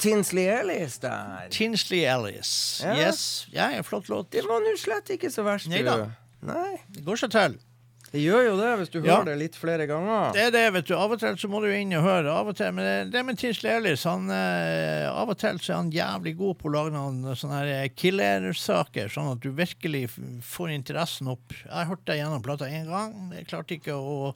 [0.02, 1.48] Tinsley Ellis der.
[1.54, 2.52] Tinsley Ellis.
[2.84, 2.96] Ja.
[2.98, 3.24] Yes.
[3.54, 4.30] Ja, en flott låt.
[4.34, 5.76] Det var nå slett ikke så verst, du.
[5.76, 6.10] Neida.
[6.42, 6.80] Nei.
[6.90, 7.60] Det går seg til.
[8.12, 9.14] Det gjør jo det hvis du Ja.
[9.16, 10.34] hører det litt flere ganger.
[10.36, 10.92] Det er det, vet du.
[10.98, 12.28] Av og til så må du inn og høre.
[12.28, 15.76] Av og til, Men det, med Tinsley Ellis han, eh, Av og til så er
[15.78, 20.10] han jævlig god på å lage noen sånne eh, killersaker, sånn at du virkelig
[20.44, 21.54] får interessen opp.
[21.64, 23.32] Jeg har hørt det gjennom plata én gang.
[23.32, 24.34] Jeg klarte ikke å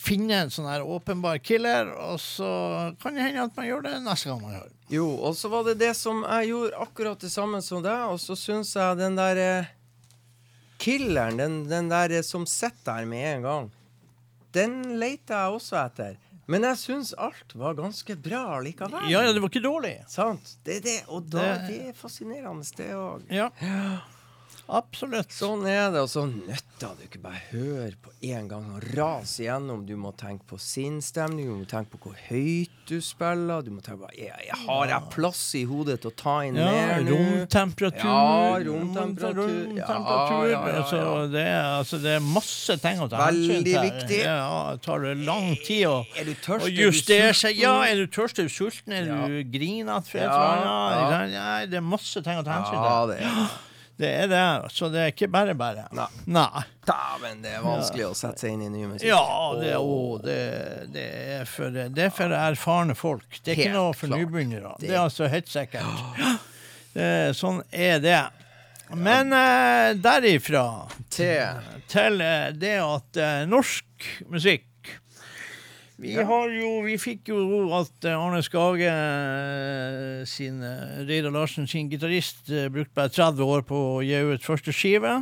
[0.00, 2.48] finne en sånn her åpenbar killer, og så
[3.02, 4.72] kan det hende at man gjør det neste gang man hører.
[4.90, 8.16] Jo, og så var det det som jeg gjorde akkurat det samme som deg, og
[8.22, 9.68] så syns jeg den der eh,
[10.80, 13.68] killeren, den, den der eh, som sitter der med en gang,
[14.56, 16.16] den leter jeg også etter.
[16.50, 19.04] Men jeg syns alt var ganske bra likevel.
[19.12, 19.92] Ja, ja, det var ikke dårlig.
[20.10, 20.56] Sant?
[20.66, 23.22] Det er det, og da, Det- det er fascinerende, det òg.
[23.30, 23.50] Ja.
[24.70, 25.32] Absolutt.
[25.34, 29.42] Sånn er det, og så nytter det ikke bare høre på en gang og rase
[29.42, 29.80] igjennom.
[29.88, 33.64] Du må tenke på sinnsstemning, du må tenke på hvor høyt du spiller.
[33.66, 36.56] Du må tenke på jeg, jeg Har jeg plass i hodet til å ta inn
[36.60, 37.16] Ja, mer nå?
[37.18, 38.04] romtemperatur.
[38.06, 39.40] Ja, romtemperatur.
[39.40, 40.50] romtemperatur.
[40.50, 41.00] Ja, ja, Altså,
[41.34, 43.80] det, er, altså, det er masse ting å ta Veldig hensyn til.
[43.90, 44.20] viktig.
[44.24, 46.66] Ja, det tar det lang tid å, Er du tørst?
[46.66, 47.56] Er du justere seg.
[47.56, 47.60] sulten?
[47.60, 49.26] Ja, er du tørst, er du sulten, er Ja.
[49.26, 51.66] du grinete Ja, ja.
[51.66, 52.86] det er masse ting å ta hensyn til.
[52.86, 53.69] Ja, det er
[54.00, 54.42] Det er det,
[54.72, 55.82] så det er ikke bare bare.
[55.92, 56.06] Nei.
[56.32, 56.62] Nei.
[56.88, 59.04] Dæven, det er vanskelig å sette seg inn i ny musikk.
[59.10, 59.20] Ja,
[59.60, 60.36] det, å, det,
[60.94, 61.04] det,
[61.36, 63.28] er for, det er for erfarne folk.
[63.44, 64.72] Det er ikke noe for nybegynnere.
[64.80, 66.40] Det Det- er altså helt sikkert.
[66.94, 68.20] Det, sånn er det.
[68.96, 70.64] Men eh, derifra
[71.14, 71.60] Til
[71.92, 74.64] til eh, det at eh, norsk musikk
[76.00, 77.40] vi har jo, vi fikk jo
[77.76, 83.66] at eh, Arne Skage eh, sin eh, Reidar Larsen sin gitarist brukte bare 30 år
[83.68, 85.18] på å gi ut første skive.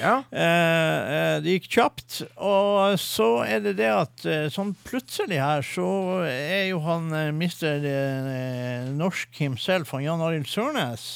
[0.00, 0.16] Ja.
[0.34, 2.18] Eh, det gikk kjapt.
[2.42, 5.88] Og så er det det at sånn plutselig her så
[6.26, 11.06] er jo han mister eh, norsk himself, han Jan Arild Sørnes,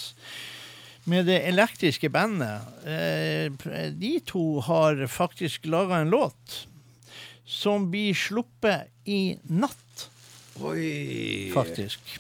[1.11, 2.62] med det elektriske bandet.
[2.86, 6.70] Eh, de to har faktisk laga en låt
[7.51, 10.09] som blir sluppet i natt,
[10.62, 11.51] Oi.
[11.55, 12.18] faktisk.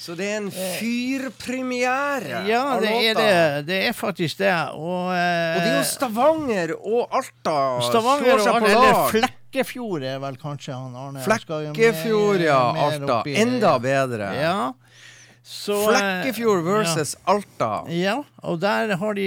[0.00, 3.66] Så det er en fyrpremiere Ja, av det er det.
[3.68, 4.54] Det er faktisk det.
[4.72, 9.00] Og, eh, Og det er jo Stavanger og Alta Stavanger og Alta, eller.
[9.12, 12.60] Flekkefjord er vel kanskje han Arne Flekkefjord, ja.
[12.86, 13.22] Alta.
[13.28, 14.32] Enda bedre.
[14.40, 14.72] Ja.
[15.44, 17.84] Så, eh, Flekkefjord versus Alta.
[17.92, 18.22] ja.
[18.42, 19.26] Og der har de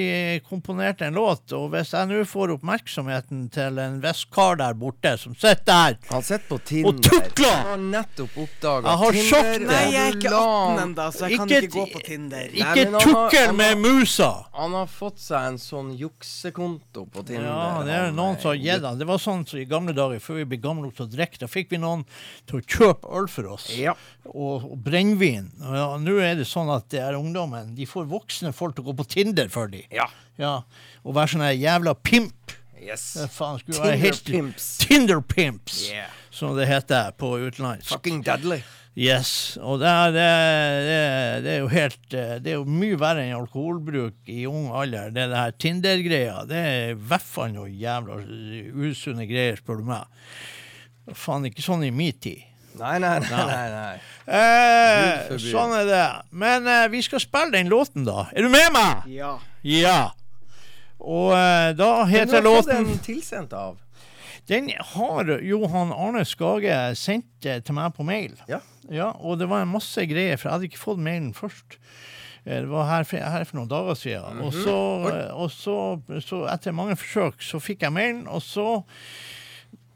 [0.49, 1.51] komponert en låt.
[1.53, 5.97] Og hvis jeg nå får oppmerksomheten til en viss kar der borte som sitter der
[6.09, 6.89] Han sitter på Tinder.
[6.89, 7.49] Og tukler!
[7.53, 9.65] Jeg har nettopp oppdaga Tinder.
[9.69, 12.47] Nei, jeg er ikke 18 ennå, så jeg kan Ikke ikke gå på Tinder.
[12.53, 14.31] Ikke har- tukkel med musa!
[14.53, 17.47] Han har fått seg en sånn juksekonto på Tinder.
[17.49, 18.97] Ja, det er noen som har gitt han.
[18.99, 21.39] Det var sånn som i gamle dager, før vi ble gamle nok til å drikke.
[21.43, 22.05] Da fikk vi noen
[22.49, 23.69] til å kjøpe øl for oss.
[23.77, 23.95] Ja.
[24.29, 25.49] Og, og brennevin.
[25.61, 27.73] Ja, Nå er det sånn at det er ungdommen.
[27.77, 29.85] De får voksne folk til å gå på Tinder for dem.
[29.93, 30.09] Ja.
[30.41, 30.55] Ja,
[31.05, 32.53] og være sånn jævla pimp.
[32.83, 33.03] Yes.
[33.31, 34.71] Faen Tinder helt pimps.
[34.81, 36.09] Tinder pimps, Yeah.
[36.33, 37.87] som det heter på utenlandsk.
[37.93, 38.57] Fucking deadly.
[38.97, 39.57] Yes.
[39.61, 40.25] Og det er, det,
[40.85, 40.97] det,
[41.45, 45.09] det er jo helt eh, Det er jo mye verre enn alkoholbruk i ung alder.
[45.15, 46.35] Det er det her Tinder-greia.
[46.49, 48.19] Det er i hvert fall noe jævla
[48.89, 50.27] usunne greier, spør du meg.
[51.17, 52.43] Faen, ikke sånn i min tid.
[52.79, 53.45] Nei, nei, nei.
[53.49, 53.95] nei, nei.
[54.39, 56.03] Eh, sånn er det.
[56.31, 58.27] Men eh, vi skal spille den låten, da.
[58.33, 59.07] Er du med meg?
[59.13, 59.35] Ja.
[59.67, 59.99] Ja.
[61.03, 63.77] Og eh, da Men heter du har fått låten den tilsendt av.
[64.49, 68.35] Den har Johan Arne Skage sendt eh, til meg på mail.
[68.49, 68.59] Ja.
[68.91, 71.77] Ja, og det var en masse greier, for jeg hadde ikke fått mailen først.
[72.43, 74.41] Eh, Det var her for, her for noen dager siden.
[74.43, 74.75] Og, så,
[75.13, 75.77] eh, og så,
[76.25, 78.67] så, etter mange forsøk, så fikk jeg mailen, og så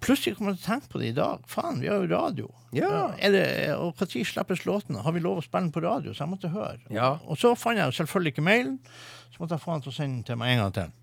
[0.03, 1.41] Plutselig kommer jeg til å tenke på det i dag.
[1.49, 2.49] Faen, vi har jo radio.
[2.75, 3.13] Ja.
[3.17, 5.01] Er det, og når slippes låtene?
[5.01, 6.13] Har vi lov å spille den på radio?
[6.13, 6.77] Så jeg måtte høre.
[6.93, 7.15] Ja.
[7.25, 8.77] Og så fant jeg selvfølgelig ikke mailen.
[9.33, 10.93] Så måtte jeg få han til å sende den til meg en gang til.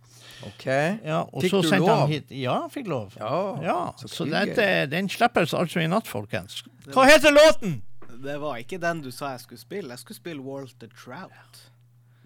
[0.45, 0.67] OK.
[0.67, 2.05] Ja, og Fikk så du sendte lov?
[2.05, 2.31] Han hit.
[2.31, 3.19] Ja, jeg fikk lov.
[3.19, 3.35] Ja,
[3.65, 6.63] Ja, så så dette, den slippes altså i natt, folkens.
[6.95, 7.81] Hva heter låten?
[8.25, 9.91] Det var ikke den du sa jeg skulle spille.
[9.91, 11.65] Jeg skulle spille Walter Trout.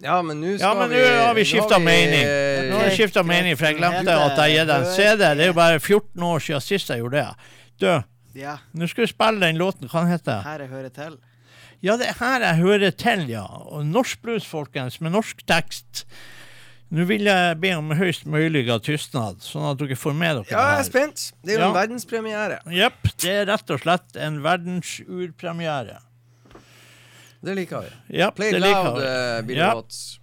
[0.01, 2.23] Ja, men nå skal Ja, men vi nå har vi skifta mening.
[2.69, 5.23] Nå har vi skifta mening, for jeg glemte at jeg gitt deg en CD.
[5.35, 7.51] Det er jo bare 14 år siden sist jeg gjorde det.
[7.79, 7.89] Du,
[8.39, 9.89] Ja, nå skal vi spille den låten.
[9.91, 11.17] Hva den heter her jeg hører til.
[11.81, 13.43] Ja, det er her jeg hører til, ja.
[13.71, 16.05] Og norsk blues, folkens, med norsk tekst.
[16.91, 20.63] Nå vil jeg be om høyst mulig tystnad, sånn at dere får med dere Ja,
[20.73, 21.25] jeg er spent.
[21.45, 21.81] Det er jo en Ja.
[21.81, 22.59] verdenspremiere.
[22.73, 25.99] Jepp, det er rett og slett en verdensurpremiere.
[27.41, 28.17] Det liker vi.
[28.17, 29.75] Ja, Play det loud, uh, Billy Ja.
[29.75, 30.19] Watts.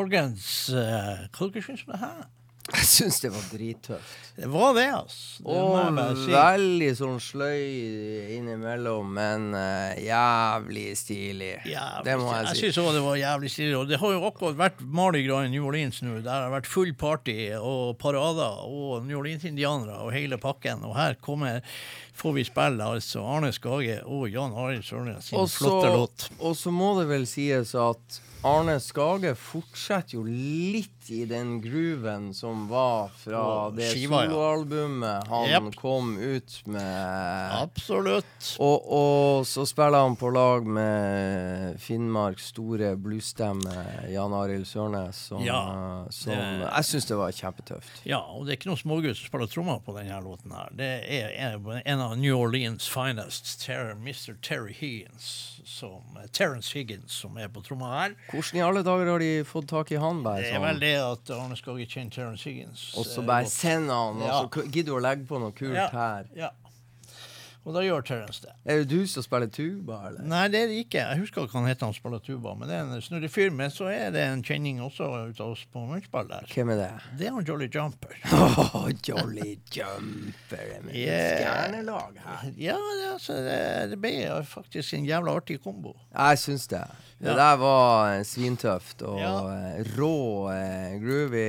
[0.00, 2.20] Folkens, eh, hva dere syns om det her?
[2.70, 4.18] Jeg syns det var drittøft.
[4.36, 5.42] Det var det, altså.
[5.42, 6.30] Det Og si.
[6.30, 7.64] veldig sånn sløy
[8.36, 11.48] innimellom, men uh, jævlig stilig.
[11.66, 12.62] Jævlig det må jeg jeg Jeg si.
[12.68, 13.74] syns òg det var jævlig stilig.
[13.80, 16.20] Og det har jo akkurat vært Mardi Gras i New Orleans nå.
[16.22, 20.84] Der har det vært full party og parader og New Orleans-indianere og hele pakken.
[20.86, 21.64] Og her kommer
[22.20, 26.30] får vi spille altså Arne Skage og Jan Arild Sørnes sin flotte låt.
[26.38, 32.34] og så må det vel sies at Arne Skage fortsetter jo litt i den grooven
[32.34, 33.40] som var fra
[33.70, 35.76] Og det skiva, soloalbumet han yep.
[35.80, 37.54] kom ut med.
[37.62, 38.50] Absolutt.
[38.60, 43.72] Og, og så spiller han på lag med Finnmarks store bluesstemme
[44.12, 48.02] Jan Arild Sørnes, som, Ja, som det- Jeg syns det var kjempetøft.
[48.04, 50.68] Ja, og det er ikke noen smågutt som spiller trommer på denne låten her.
[50.76, 54.36] Det er en- av New Orleans finest, Ter Mr.
[54.42, 58.14] Terry Higgins, som, Terrence Higgins, som er på tromma her.
[58.30, 60.62] Hvordan i alle dager har de fått tak i han, bare Det er sånn?
[60.66, 62.86] vel det at Arne Skogge kjenner Terence Higgins.
[62.98, 65.94] Og så eh, bare send han, og så gidder du å legge på noe kult
[65.94, 66.30] her.
[66.38, 66.50] Ja.
[67.70, 68.50] Og da gjør Terrence det.
[68.66, 70.24] Er det du som spiller tuba, eller?
[70.26, 71.04] Nei, det er det ikke.
[71.04, 73.52] Jeg husker ikke hva han heter, han spiller tuba, men det er en snurrig fyr.
[73.54, 76.48] Men så er det en kjenning også ut av oss på munnspill der.
[76.50, 76.88] Hvem er det?
[77.20, 78.16] Det er han Jolly Jumper.
[78.40, 81.38] Oh, Jolly Jumper med Yeah.
[81.38, 82.50] stjernelag her.
[82.58, 83.60] Ja, det, altså, det,
[83.92, 84.16] det ble
[84.50, 85.94] faktisk en jævla artig kombo.
[86.10, 86.82] Jeg syns det.
[87.20, 87.36] Det Ja.
[87.36, 89.36] der var eh, svintøft og Ja.
[89.52, 90.12] eh, rå,
[90.50, 91.46] eh, groovy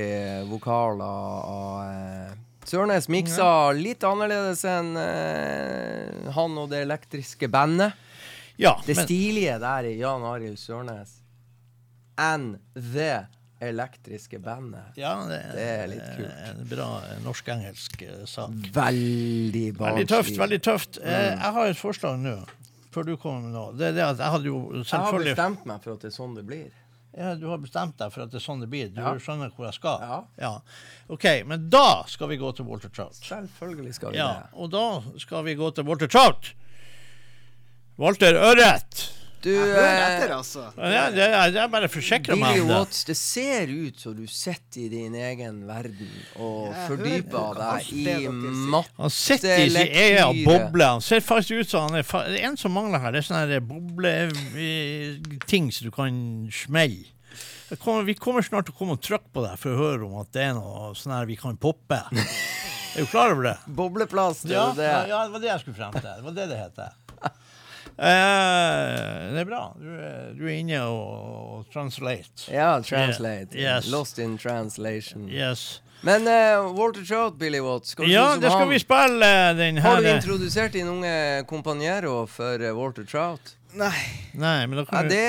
[0.50, 2.34] vokaler eh,
[2.68, 7.98] Sørnes miksa litt annerledes enn uh, han og det elektriske bandet.
[8.60, 11.18] Ja, Det men, stilige der i Jan Arild Sørnes
[12.20, 13.26] enn det
[13.62, 14.96] elektriske bandet.
[14.96, 16.32] ja, det, Det er litt kult.
[16.50, 16.88] En bra
[17.24, 18.56] norsk-engelsk eh, sak.
[18.74, 19.86] Veldig barnslig.
[19.86, 20.98] Veldig tøft, veldig tøft.
[20.98, 21.08] Mm.
[21.08, 22.36] Eh, jeg har et forslag nå,
[22.92, 23.74] før du kommer med noe.
[23.78, 26.16] Det er det at jeg hadde jo Jeg har bestemt meg for at det er
[26.16, 26.70] sånn det blir.
[27.16, 28.88] Ja, Du har bestemt deg for at det er sånn det blir.
[28.94, 29.14] Du Ja.
[29.18, 30.24] skjønner hvor jeg skal?
[30.38, 30.52] Ja.
[31.08, 33.14] OK, men da skal vi gå til Walter Trout.
[33.14, 34.48] Selvfølgelig skal vi Ja, det.
[34.54, 36.52] og da skal vi gå til Walter Trout.
[37.98, 39.10] Walter Ørret.
[39.42, 40.64] Du, Jeg hører etter, altså.
[40.78, 42.76] Ja, det, er- jeg bare forsikrer meg om det.
[42.76, 47.80] Watts, det ser ut som du sitter i din egen verden og Jeg fordyper hører
[47.82, 48.28] deg i
[48.70, 48.94] matte.
[49.02, 50.90] Han sitter i sin egen boble.
[50.96, 53.10] Han ser faktisk ut som han er fa- Det er en som mangler her.
[53.16, 56.22] Det er sånne bobleting boble-ting som du kan
[56.54, 57.08] smelle.
[57.80, 60.18] Kommer, vi kommer snart til å komme og trykke på deg for å høre om
[60.20, 62.02] at det er noe sånn her vi kan poppe.
[62.12, 63.54] Er du klar over det?
[63.72, 64.90] Bobleplast, det er ja, det?
[65.08, 66.04] ja, det var det jeg skulle frem til.
[66.10, 66.90] Det var det det heter.
[67.98, 69.64] Eh, det er bra.
[69.78, 69.92] Du
[70.42, 72.48] du er inne og, og translate.
[72.50, 73.56] Ja, translate.
[73.56, 73.90] Yeah, yes.
[73.92, 75.28] Lost in translation.
[75.30, 75.82] Yes.
[76.02, 78.70] Men uh, Walter Trout, Billy Watts, skal du Ja, det skal han?
[78.72, 83.52] vi spille eh, den Har du introdusert din unge kompanjero for uh, Walter Trout?
[83.78, 83.94] Nei.
[84.34, 85.22] Nei, men da Ja, du det,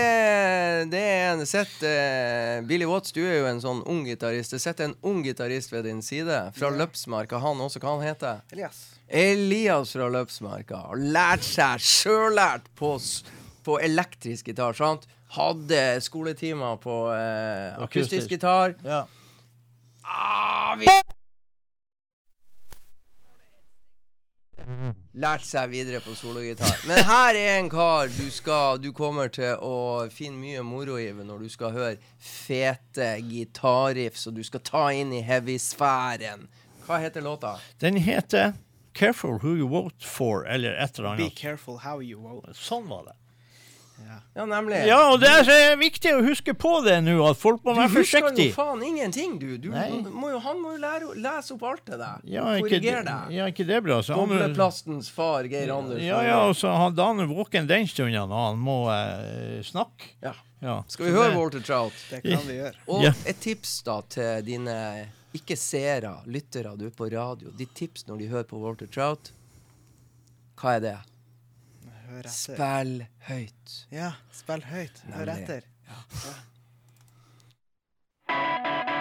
[0.91, 4.57] det er en sett uh, Billy Watts, du er jo en sånn ung gitarist.
[4.57, 7.37] Det sitter en ung gitarist ved din side, fra Løpsmarka.
[7.45, 8.81] Han også, hva han heter Elias.
[9.13, 10.79] Elias fra Løpsmarka.
[10.89, 12.95] Har lært seg, sjøllært, på,
[13.65, 14.73] på elektrisk gitar.
[14.73, 15.05] sant?
[15.33, 18.29] Hadde skoletimer på eh, Akustisk.
[18.33, 18.73] gitar.
[18.85, 19.03] Ja.
[20.03, 20.89] Ah, vi
[25.13, 26.73] Lært seg videre på sologitar.
[26.87, 31.11] Men her er en kar du, skal, du kommer til å finne mye moro i
[31.13, 36.47] når du skal høre fete gitarriffs, og du skal ta inn i heavy-sfæren.
[36.87, 37.57] Hva heter låta?
[37.83, 38.55] Den heter
[38.93, 41.29] 'Careful Who You Vote For', eller et eller annet.
[41.29, 42.53] Be careful how you vote.
[42.53, 43.13] Sånn var det.
[44.35, 44.79] Ja, nemlig.
[44.87, 47.81] Ja, og det er så viktig å huske på det nå, at folk må Du
[47.99, 49.57] husker jo faen ingenting, du.
[49.61, 52.23] du må jo, han må jo lære, lese opp alt det der.
[52.25, 53.35] Ja, ikke, Korriger deg.
[53.37, 53.99] ja, ikke det bra?
[54.01, 56.05] Så han, far, Geir Andersen.
[56.07, 56.95] ja, ja, og så han
[57.29, 60.09] våken den stunden og han må eh, snakke.
[60.25, 60.33] Ja.
[60.63, 60.83] Ja.
[60.87, 61.93] Skal vi Så høre det- Walter Trout?
[62.09, 62.75] Det kan vi gjøre.
[62.87, 63.13] Og Ja.
[63.25, 67.51] et tips da til dine ikke seere, lyttere, du er på radio.
[67.57, 69.33] Ditt tips når de hører på Walter Trout,
[70.61, 70.95] hva er det?
[72.07, 72.33] Hør etter.
[72.37, 72.95] Spill
[73.27, 73.77] høyt.
[73.91, 75.05] Ja, spill høyt.
[75.09, 75.43] Hør Nemlig.
[75.43, 75.69] etter.
[78.27, 78.92] Careful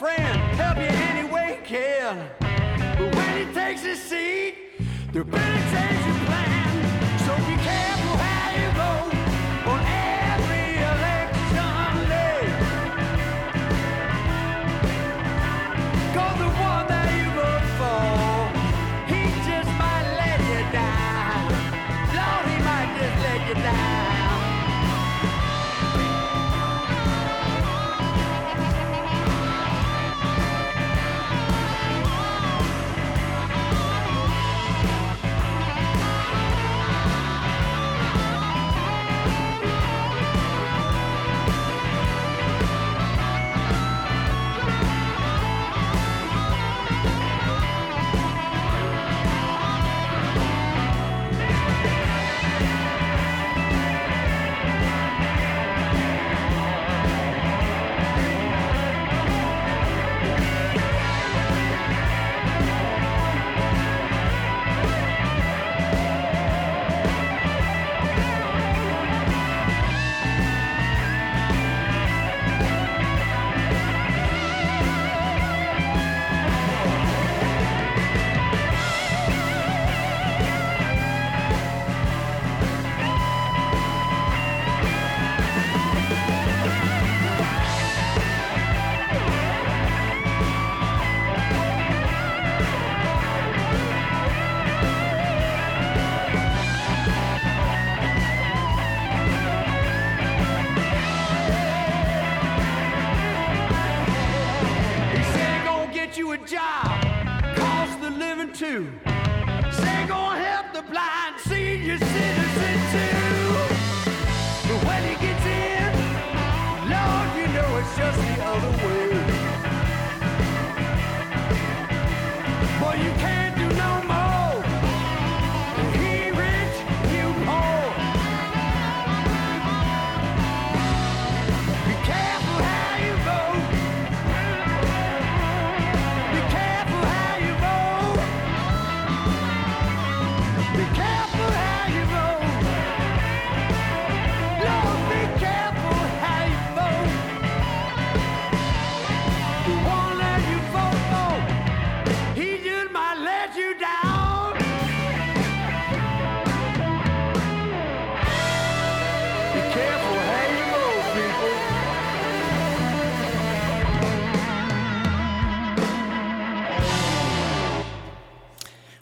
[0.00, 2.30] friend, help you any way he can.
[2.40, 4.54] But when he takes his seat,
[5.12, 5.69] they're gonna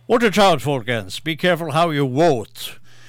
[0.09, 1.20] Waterchild, folkens.
[1.24, 2.61] Be careful how you vote.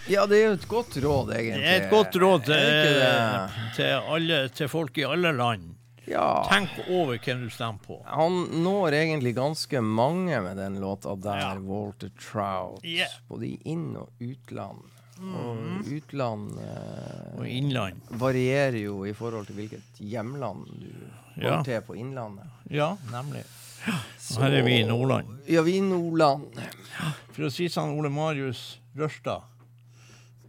[0.10, 1.62] Ja, det er jo et godt råd, egentlig.
[1.64, 3.66] Det er et godt råd til, det?
[3.78, 5.68] til, alle, til folk i alle land.
[6.10, 6.42] Ja.
[6.50, 8.00] Tenk over hvem du stemmer på.
[8.10, 11.54] Han når egentlig ganske mange med den låta der, Ja.
[11.62, 12.82] Walter Trout.
[12.84, 13.12] Yeah.
[13.30, 14.82] Både i inn- og utland.
[15.20, 18.02] Og utland eh, Og innland.
[18.10, 20.92] varierer jo i forhold til hvilket hjemland du
[21.42, 21.64] går Ja.
[21.64, 22.48] til på Innlandet.
[22.72, 23.44] Ja, nemlig.
[23.88, 25.28] Og her er vi i Nordland.
[25.50, 26.60] Ja, vi i Nordland.
[27.34, 29.42] For å si sånn, Ole Marius Rørstad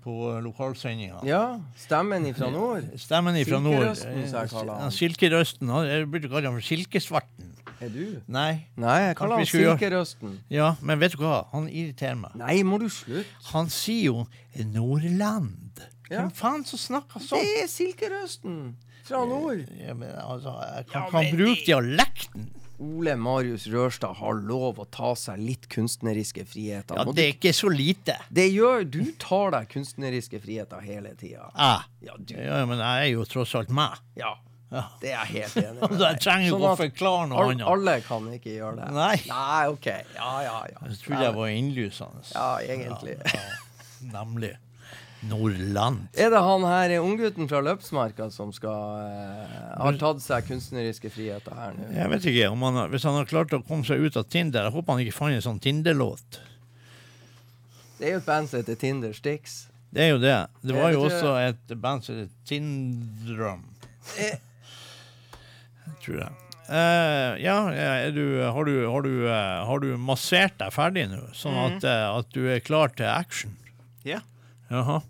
[0.00, 1.20] på lokalsendinga.
[1.28, 2.86] Ja, stemmen ifra nord.
[3.00, 3.84] Stemmen ifra nord.
[3.96, 4.90] Silkerøsten, jeg kaller han.
[4.96, 5.68] Silkerøsten.
[5.68, 7.46] han- Jeg burde kalle ham for Silkesvarten.
[7.80, 8.20] Er du?
[8.28, 8.66] Nei.
[8.76, 10.38] Nei, jeg kaller han Silkerøsten.
[10.50, 11.46] Ja, men vet du hva?
[11.52, 12.34] Han irriterer meg.
[12.34, 13.24] Nei, må du slutte?
[13.52, 14.26] Han sier jo
[14.64, 15.80] Nordland.
[16.10, 16.22] Ja.
[16.22, 17.38] Hvem faen som snakker sånn?
[17.40, 18.74] Det er Silkerøsten
[19.04, 19.66] fra nord.
[19.78, 22.48] Ja, men altså, jeg kan, Ja, kan bruke dialekten.
[22.80, 26.96] Ole Marius Rørstad har lov å ta seg litt kunstneriske friheter.
[26.96, 28.14] Ja, det er ikke så lite.
[28.32, 31.50] det gjør Du tar deg kunstneriske friheter hele tida.
[31.54, 31.82] Ah.
[32.00, 32.14] Ja.
[32.32, 33.98] Ja, men jeg er jo tross alt meg.
[34.16, 34.36] Ja,
[34.72, 34.84] Ja.
[35.02, 37.66] det er jeg helt enig med Så jeg trenger Sånn ikke å forklare noe annet.
[37.66, 38.90] alle kan ikke gjøre det.
[38.94, 39.16] Nei.
[39.28, 39.86] Nei, OK.
[40.14, 40.82] Ja, ja, ja.
[40.88, 42.22] Jeg trodde jeg var innlysende.
[42.32, 43.16] Ja, egentlig.
[44.12, 44.52] Nemlig.
[45.28, 46.06] Nordland.
[46.16, 51.56] Er det han her unggutten fra Løpsmarka som skal uh, har tatt seg kunstneriske friheter
[51.58, 51.88] her nå?
[51.92, 54.24] Jeg vet ikke, om han, har- Hvis han har klart å komme seg ut av
[54.32, 56.40] Tinder Jeg håper han ikke fant en sånn Tinder-låt.
[58.00, 59.58] Det er jo et band som heter Tinder Sticks.
[59.92, 60.36] Det er jo det.
[60.64, 63.66] Det var jo også et band som heter Tindrum.
[64.16, 64.38] Eh.
[66.00, 66.32] Tror jeg.
[66.70, 69.14] Uh, ja, er du, har, du, har, du,
[69.66, 73.56] har du massert deg ferdig nå, sånn at, eh, at du er klar til action?
[74.06, 74.20] Ja.
[74.70, 75.00] Jaha.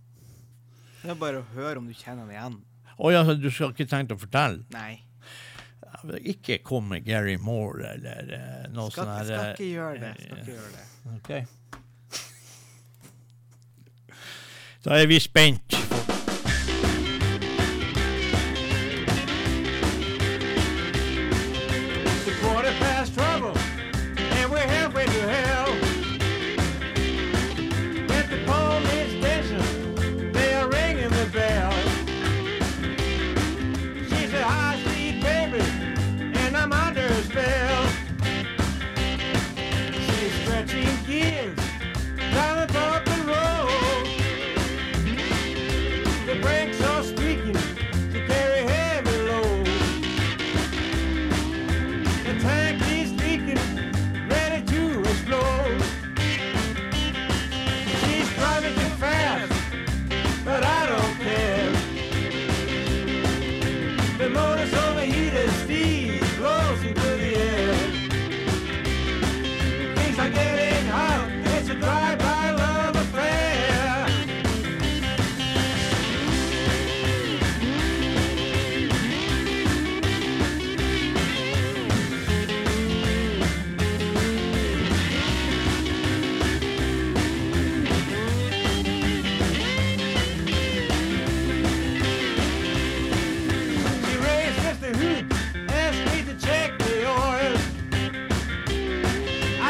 [1.03, 2.59] Det er bare å høre om du kjenner den igjen.
[3.01, 4.65] Å ja, så du skal ikke tenke å fortelle?
[4.75, 5.01] Nei.
[6.33, 9.99] Ikke kom med Gary Moore eller uh, noe Skal, sånt Skal, skal eh, ikke gjøre
[10.01, 10.13] det.
[10.21, 10.85] Skal ikke gjøre det.
[11.19, 11.43] Okay.
[14.85, 15.77] Da er vi spent.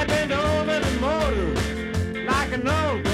[0.00, 3.09] I bend over the motor like an old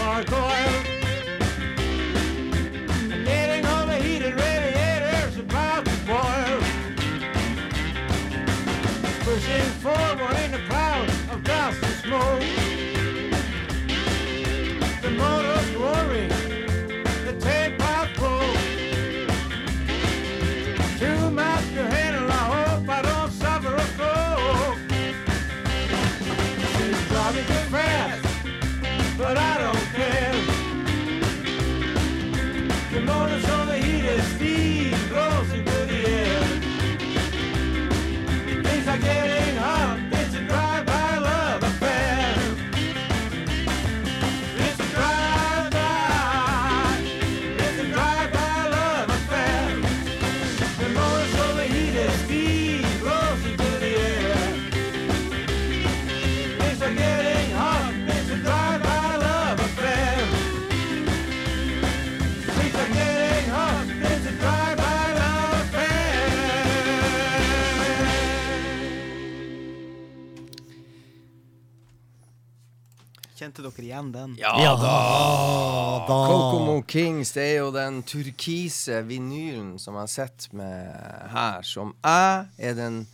[73.56, 74.36] Kjente dere igjen den?
[74.38, 76.04] Ja, Ja da!
[76.08, 76.26] da.
[76.28, 82.48] Kokomo Kings, det er jo den turkise vinylen som jeg sitter med her, som jeg
[82.58, 83.06] er den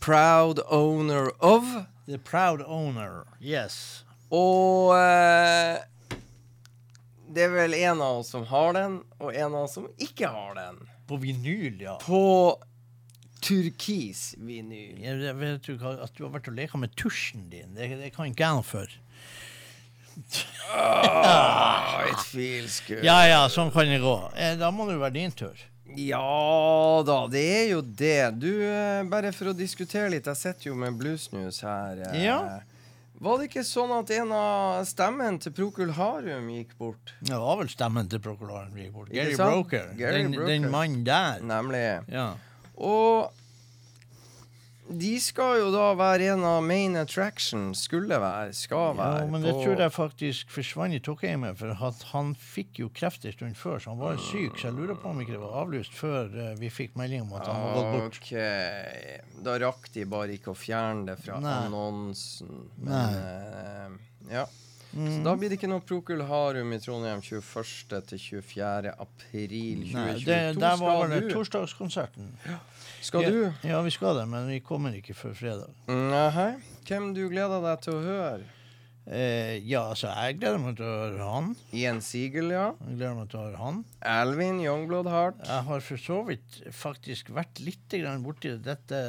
[0.00, 1.66] proud owner of.
[2.06, 3.26] The proud owner.
[3.42, 4.04] Yes.
[4.30, 5.82] Og eh,
[7.26, 10.30] det er vel en av oss som har den, og en av oss som ikke
[10.30, 10.78] har den.
[11.10, 11.98] På vinyl, ja.
[12.04, 12.54] På
[13.42, 14.94] turkis vinyl.
[15.02, 18.14] Jeg jeg vet du At du har vært og leka med tusjen din, det, det
[18.14, 18.98] kan ikke jeg noe for.
[20.74, 23.02] Ah, it feels good.
[23.06, 24.16] Ja ja, sånn kan det gå.
[24.36, 25.56] Eh, Da må det jo være din tur.
[25.98, 28.38] Ja da, det er jo det.
[28.38, 32.02] Du, eh, bare for å diskutere litt, jeg sitter jo med Bluesnews her.
[32.12, 32.24] eh.
[32.26, 32.40] Ja.
[33.20, 37.14] Var det ikke sånn at en av stemmen til Prokul Harum gikk bort?
[37.20, 39.08] Det var vel stemmen til Prokul Harum gikk bort.
[39.10, 39.34] Gary?
[39.34, 39.88] Broker.
[39.98, 40.46] Gary den, Broker.
[40.52, 41.40] den mannen der.
[41.42, 41.82] Nemlig.
[42.14, 42.28] Ja.
[42.76, 43.32] Og
[44.88, 49.24] de skal jo da være en av main attraction, skulle være, skal være.
[49.24, 51.74] ja, men det tror jeg faktisk forsvant i Tokheimet, for
[52.12, 55.10] han fikk jo kreft en stund før, så han var syk, så jeg lurer på
[55.12, 57.90] om ikke det var avlyst før eh, vi fikk melding om at han var gått
[57.98, 58.22] bort.
[58.22, 61.58] Ok, da rakk de bare ikke å fjerne det fra Nei.
[61.66, 62.64] annonsen.
[62.80, 63.12] Men, Nei.
[63.12, 64.00] Mm.
[64.00, 64.46] eh, ja.
[64.88, 68.00] Så da blir det ikke noe Prokul Harum i Trondheim 21.
[68.08, 68.94] til 24.
[68.96, 69.92] april 2022.
[69.92, 72.30] Nei, det, der var det torsdagskonserten.
[72.40, 72.54] du?
[73.00, 73.40] Skal du?
[73.66, 75.74] Ja, vi skal det, men vi kommer ikke før fredag.
[75.88, 76.52] Nei.
[76.88, 78.46] Hvem du gleder deg til å høre?
[79.08, 81.46] Eh, ja, altså, jeg gleder meg til å høre han.
[81.72, 82.66] Jens Siegel, ja.
[82.84, 83.78] Jeg gleder meg til å høre han.
[84.04, 85.40] Alvin Youngblood Heart.
[85.48, 88.60] Jeg har for så vidt faktisk vært litt borti det.
[88.66, 89.00] Dette,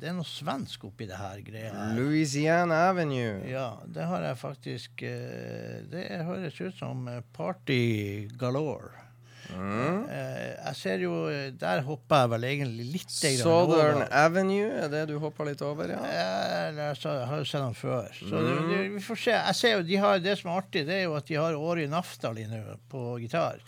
[0.00, 1.70] det er noe svensk oppi det her greia.
[1.76, 1.94] her.
[1.94, 3.38] Louisiana Avenue.
[3.46, 9.05] Ja, det har jeg faktisk eh, Det høres ut som eh, party galore.
[9.54, 10.00] Mm.
[10.10, 14.08] Jeg ser jo eh, Der hopper jeg vel egentlig litt Southern over.
[14.10, 16.00] Avenue, er det du hopper litt over, ja?
[16.02, 18.08] Eh, jeg jeg har jo sett dem før.
[18.18, 18.68] Så Mm.
[18.70, 19.30] det, vi får se.
[19.36, 21.54] Jeg ser jo, de har, Det som er artig, det er jo at de har
[21.54, 23.58] Åri Naftali nå på gitar.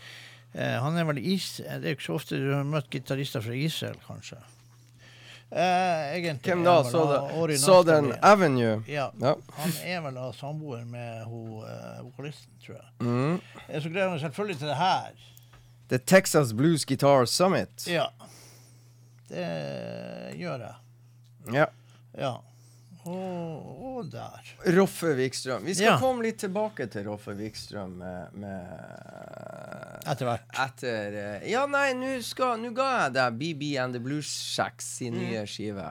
[0.54, 1.56] Eh, han er vel is...
[1.60, 4.38] Det er jo ikke så ofte du har møtt gitarister fra Israel, kanskje.
[5.50, 6.82] Eh, egentlig Hvem da?
[6.84, 8.82] Southern, Southern Avenue?
[8.86, 9.06] Ja.
[9.20, 9.34] Ja.
[9.56, 12.90] Han er vel da samboer med ho, eh, vokalisten, tror jeg.
[13.00, 13.40] Mm.
[13.68, 15.12] Eh, Så gleder jeg meg selvfølgelig til det her.
[15.88, 17.86] The Texas Blues Guitar Summit.
[17.88, 18.10] Ja.
[19.28, 20.74] Det gjør jeg.
[21.54, 21.66] Ja.
[22.18, 22.34] Ja.
[23.08, 24.44] Og, og der.
[24.76, 25.64] Roffe Wikstrøm.
[25.64, 25.98] Vi skal Ja.
[26.00, 30.44] komme litt tilbake til Roffe Wikstrøm med, med Etter hvert.
[30.66, 32.10] Etter eh, Ja, nei, nå
[32.76, 35.20] ga jeg deg BB and the Blues Shacks sin Mm.
[35.24, 35.90] nye skive.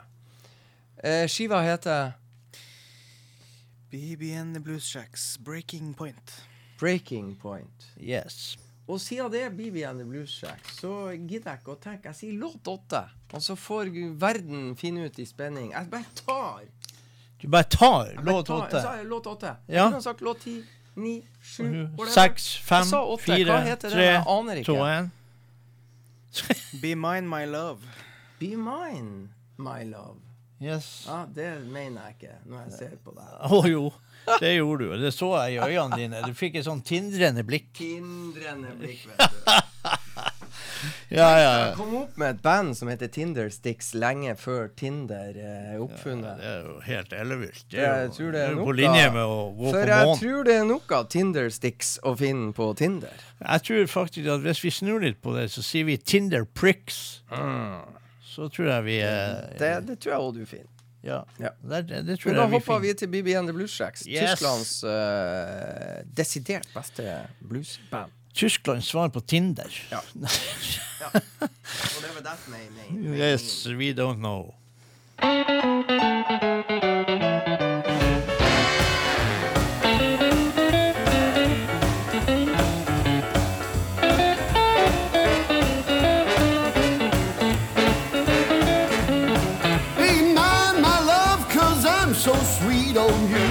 [1.04, 2.14] Eh, skiva heter
[3.89, 6.34] BB and the Blues Shacks, Breaking Point.
[6.80, 7.86] Breaking Point.
[8.00, 8.58] Yes.
[8.88, 12.11] Og siden det blir vi and the Blues Shacks, så gidder jeg ikke å tenke.
[12.13, 13.01] Jeg sier låt åtte.
[13.35, 15.73] Og så får verden finne ut i spenning.
[15.73, 16.61] Jeg bare tar.
[17.41, 18.79] Du bare tar låt åtte.
[18.79, 19.55] Jeg sa låt åtte.
[19.67, 19.73] Ja.
[19.73, 20.55] Jeg kunne sagt låt ti,
[20.95, 21.67] ni, sju.
[22.15, 22.88] Seks, fem,
[23.19, 24.07] fire, tre,
[24.63, 25.11] to, én.
[26.81, 27.83] Be mine, my love.
[28.39, 30.21] Be mine, my love.
[30.61, 31.05] Yes.
[31.07, 33.35] Ja, det mener jeg ikke når jeg ser på deg.
[33.51, 33.83] Å jo,
[34.41, 34.97] det gjorde du.
[35.01, 36.21] Det så jeg i øynene dine.
[36.28, 37.71] Du fikk et sånn tindrende blikk.
[37.80, 39.39] Tindrende blikk, vet du.
[41.09, 45.73] Ja, ja, Jeg kom opp med et band som heter Tindersticks lenge før Tinder eh,
[45.73, 46.41] er oppfunnet.
[46.41, 47.63] Det er jo helt ellevilt.
[47.71, 49.95] Det er jo, tror det det er jo på linje med å gå For på
[49.95, 53.25] jeg tror det er nok av Tindersticks å finne på Tinder.
[53.41, 57.01] Jeg tror faktisk at hvis vi snur litt på det, så sier vi Tinder pricks.
[58.28, 60.73] Så tror jeg vi er Det, det tror jeg òg du finner.
[61.08, 61.22] Ja.
[61.39, 61.53] Ja.
[61.64, 64.03] Der, det, tror Men da hopper vi til BB and the Blues Shacks.
[64.03, 64.36] Yes.
[64.36, 64.91] Tysklands uh,
[66.18, 68.12] desidert beste bluesband.
[68.34, 69.72] Tysklands svar på Tinder.
[69.91, 69.99] Ja.
[71.01, 71.10] ja.
[71.14, 73.34] det that may er.
[73.34, 74.53] Yes, we don't know.
[92.28, 93.47] So sweet on you.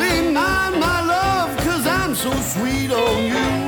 [0.00, 3.61] Be mine, my love, cause I'm so sweet on you.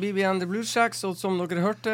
[0.00, 1.92] BB and the Blue og som dere hørte,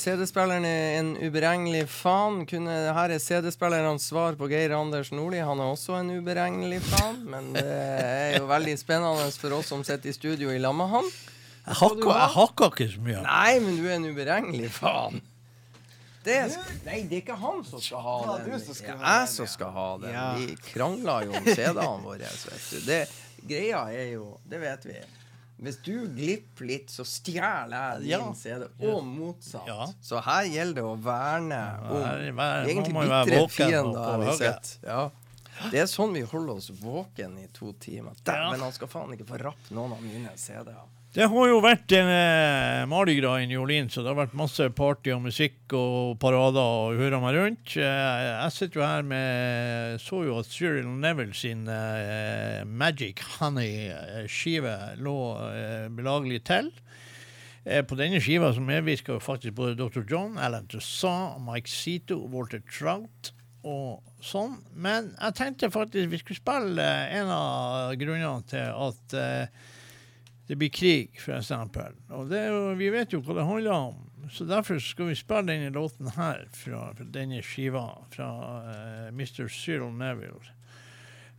[0.00, 2.42] CD-spilleren er en uberegnelig faen.
[2.48, 5.38] Kunne, her er CD-spillernes svar på Geir Anders Nordli.
[5.44, 9.84] Han er også en uberegnelig faen, men det er jo veldig spennende for oss som
[9.86, 11.08] sitter i studio i lag med han.
[11.66, 13.22] Jeg hakker, ikke så mye.
[13.26, 15.20] Nei, men du er en uberegnelig faen.
[16.26, 16.54] Det er,
[16.86, 18.48] nei, det er ikke han som skal ha Ja, den.
[18.50, 20.16] du som skal Det er den, jeg som skal ha den.
[20.40, 22.30] Vi krangler jo om CD-ene våre.
[22.46, 22.80] Vet du.
[22.88, 22.98] Det,
[23.46, 24.96] greia er jo Det vet vi.
[25.56, 27.72] Hvis du glipper litt, så stjeler
[28.02, 28.34] jeg din.
[28.36, 28.66] CD.
[28.90, 29.66] Og motsatt.
[29.70, 29.86] Ja.
[30.04, 34.26] Så her gjelder det å verne om vær, vær, egentlig bitre fiender.
[34.84, 35.06] Ja.
[35.72, 38.12] Det er sånn vi holder oss våken i to timer.
[38.22, 38.64] Dæven, Ja.
[38.66, 40.84] han skal faen ikke få rappe noen av mine CD-er.
[41.16, 44.66] Det har jo vært eh, Mardi Gras i New Orleans, så det har vært masse
[44.76, 47.70] party og musikk og parader og hører meg rundt.
[47.80, 54.74] Eh, jeg sitter jo her med Så jo at Cyril Neville sin eh, Magic Honey-skive
[55.00, 55.14] lå
[55.46, 56.68] eh, belagelig til.
[57.64, 60.04] Eh, på denne skiva så medvirka faktisk både Dr.
[60.04, 63.32] John, Alan Toussaint, Mike Zito, Walter Trout
[63.64, 64.60] og sånn.
[64.76, 69.72] Men jeg tenkte faktisk vi skulle spille eh, en av grunnene til at eh,
[70.46, 71.96] det blir krig, eksempel.
[72.14, 74.02] Og det er vi vet jo hva det handler om.
[74.30, 78.28] Så derfor skal vi spille denne låten her fra, fra denne skiva fra
[78.66, 79.46] uh, Mr.
[79.48, 80.54] Cyril Neville.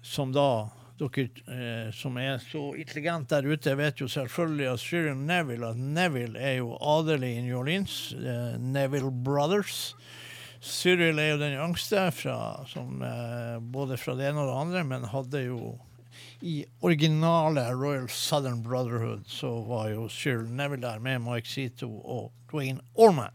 [0.03, 5.19] Som da dere eh, som er så intelligent der ute, vet jo selvfølgelig at Cyril
[5.19, 8.15] Neville at Neville er jo adelig i New Orleans.
[8.17, 9.95] Eh, Neville Brothers.
[10.61, 14.84] Cyril er jo den yngste, fra, som, eh, både fra det ene og det andre,
[14.84, 15.75] men hadde jo
[16.41, 22.31] i originale Royal Southern Brotherhood så var jo Cyril Neville der med Mike Zito og
[22.51, 23.34] Dwayne Orman.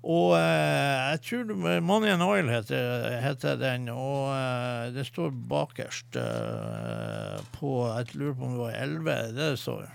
[0.00, 6.16] Og eh, jeg tror Money and Oil heter, heter den, og eh, det står bakerst
[6.16, 9.90] eh, på Jeg lurer på om det var 11, det er det det står.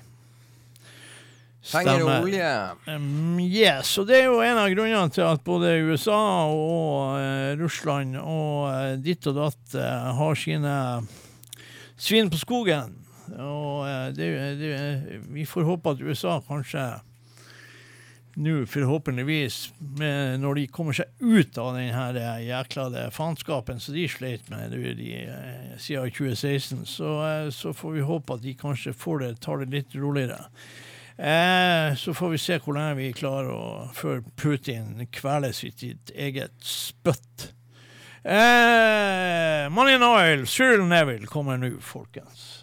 [1.66, 2.50] Penger og olje.
[2.86, 6.20] Um, yes, og det er jo en av grunnene til at både USA
[6.54, 10.76] og eh, Russland og eh, ditt og datt eh, har sine
[11.98, 13.02] svin på skogen.
[13.34, 14.30] Og eh, det,
[14.62, 16.86] det, vi får håpe at USA kanskje
[18.36, 19.74] nå forhåpentligvis,
[20.40, 24.76] når de kommer seg ut av den her eh, jækla faenskapen som de sleit med
[24.76, 29.24] de, de, eh, siden 2016, så, eh, så får vi håpe at de kanskje får
[29.24, 30.50] det, tar det litt roligere.
[31.16, 33.66] Eh, så får vi se hvor lenge vi klarer å
[33.96, 37.55] før Putin kveles sitt eget spytt.
[38.28, 42.55] Eh, Money and Oil, Cyril Neville kommer nå, folkens.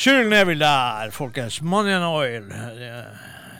[0.00, 1.58] Cyril Neville der, folkens.
[1.60, 2.46] Money and Oil.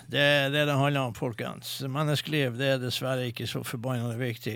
[0.09, 1.75] Det, er det det handler om, folkens.
[1.85, 4.55] Menneskeliv det er dessverre ikke så forbanna viktig.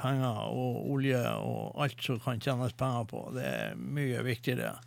[0.00, 4.78] Penger og olje og alt som kan tjenes penger på, det er mye viktigere.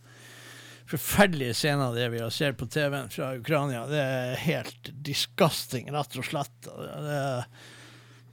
[0.90, 3.86] Forferdelige scener det vi har sett på TV-en fra Ukraina.
[3.86, 6.58] Det er helt disgusting, rett og slett.
[6.66, 7.46] Det er,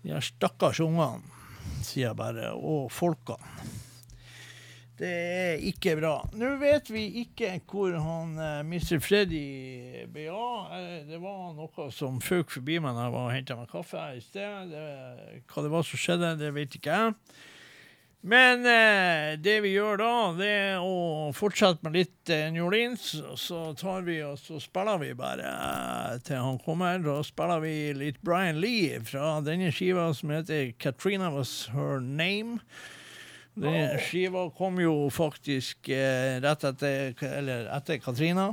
[0.08, 1.20] de stakkars ungene,
[1.82, 3.75] sier jeg bare, og folkene.
[4.96, 6.14] Det er ikke bra.
[6.40, 8.96] Nå vet vi ikke hvor han uh, Mr.
[9.04, 10.70] Freddy ble av.
[10.78, 14.00] Eh, Det var noe som føk forbi meg da jeg var og henta meg kaffe
[14.00, 14.72] her i sted.
[14.72, 14.86] Det,
[15.52, 17.14] hva det var som skjedde, det vet ikke jeg.
[18.26, 23.04] Men eh, det vi gjør da, det er å fortsette med litt eh, New Orleans.
[23.38, 26.98] Så tar vi og så spiller vi bare eh, til han kommer.
[27.04, 32.64] Da spiller vi litt Brian Lee fra denne skiva som heter 'Katrina Was Her Name'.
[33.56, 38.50] Den skiva kom jo faktisk eh, rett etter, eller etter Katrina.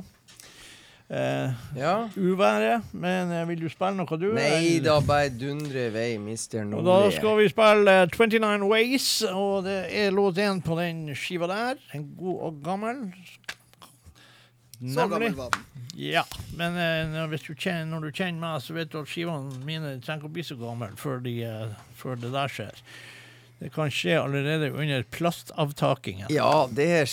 [1.10, 2.10] Eh, Ja.
[2.16, 2.82] uværet.
[2.94, 4.30] Men eh, vil du spille noe, du?
[4.34, 6.88] Nei da, bare dundre i vei, mister Nordli.
[6.88, 11.52] da skal vi spille eh, 29 Ways, og det er låt én på den skiva
[11.52, 11.84] der.
[11.94, 13.04] En god og gammel.
[14.84, 15.68] Så gammel var den.
[15.96, 16.24] Ja,
[16.58, 20.24] men eh, du kjenner, når du kjenner meg, så vet du at skivene mine trenger
[20.24, 22.80] ikke å bli så gamle før, de, eh, før det der skjer.
[23.64, 26.28] Det kan skje allerede under plastavtakingen.
[26.30, 27.06] Ja, det er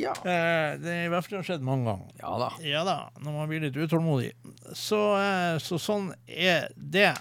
[0.00, 0.14] Ja.
[0.24, 2.14] Eh, det er i hvert fall skjedd mange ganger.
[2.22, 2.48] Ja da.
[2.64, 4.30] Ja da, når man blir litt utålmodig.
[4.72, 7.12] Så, eh, så sånn er det.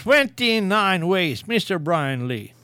[0.00, 1.76] 29 Ways, Mr.
[1.78, 2.54] Brian Lee.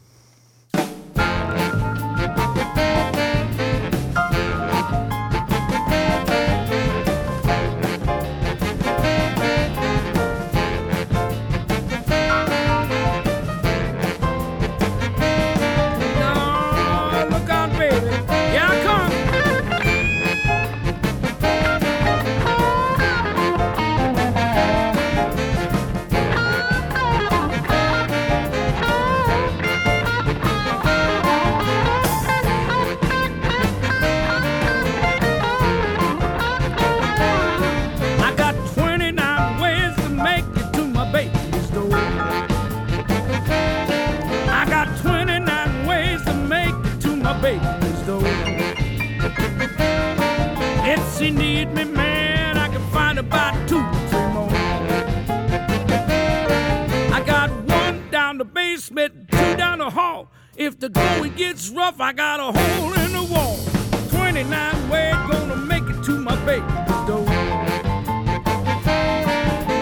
[51.75, 54.49] Need me, man, I can find about two, three more.
[57.13, 60.31] I got one down the basement, two down the hall.
[60.57, 63.59] If the going gets rough, I got a hole in the wall.
[64.11, 67.25] 29 ways gonna make it to my baby's door.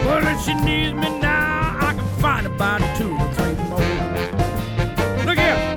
[0.04, 3.80] Well, if she needs me now, I can find about two three more.
[5.26, 5.76] Look here,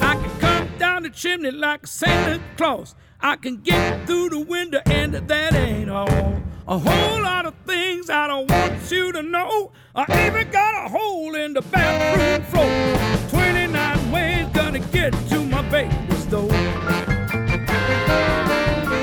[0.00, 2.94] I can come down the chimney like Santa Claus.
[3.22, 6.42] I can get through the window, and that ain't all.
[6.66, 9.72] A whole lot of things I don't want you to know.
[9.94, 13.40] I even got a hole in the bathroom floor.
[13.42, 16.48] 29 ways gonna get to my baby's door.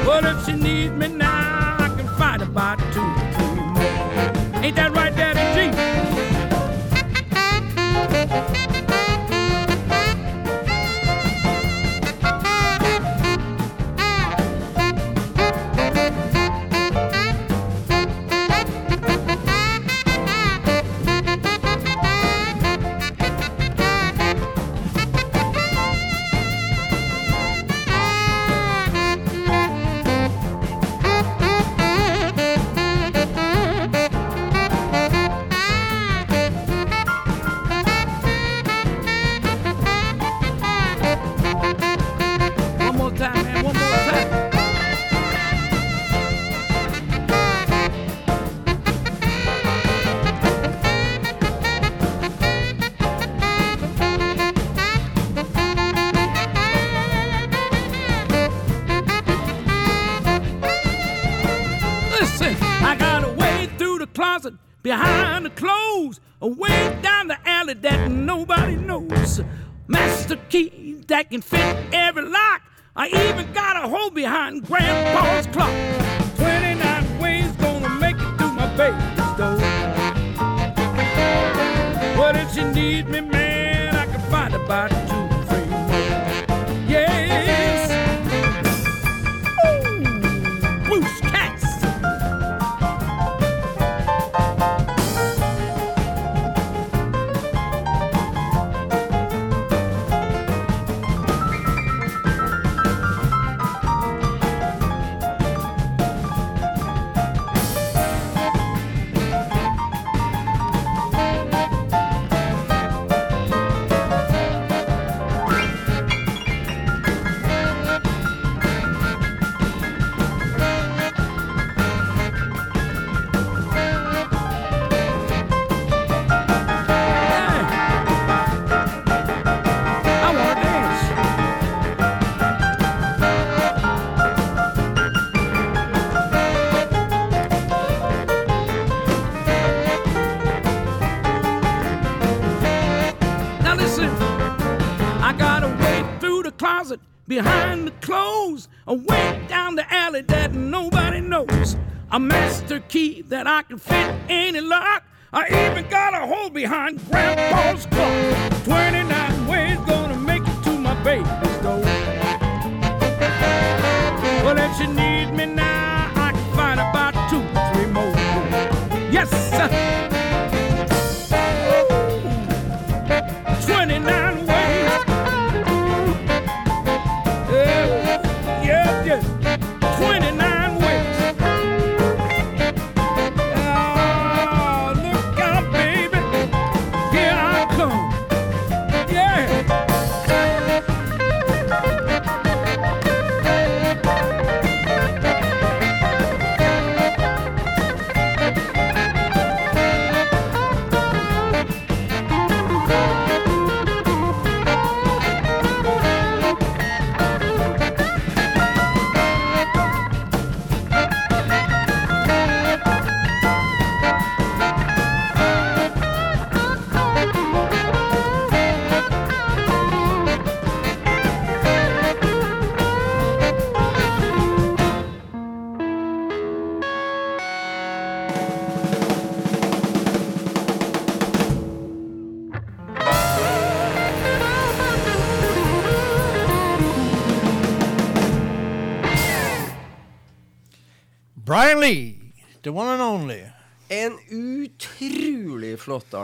[0.04, 4.64] But if she needs me now, I can find about two three more.
[4.64, 5.37] Ain't that right, Daddy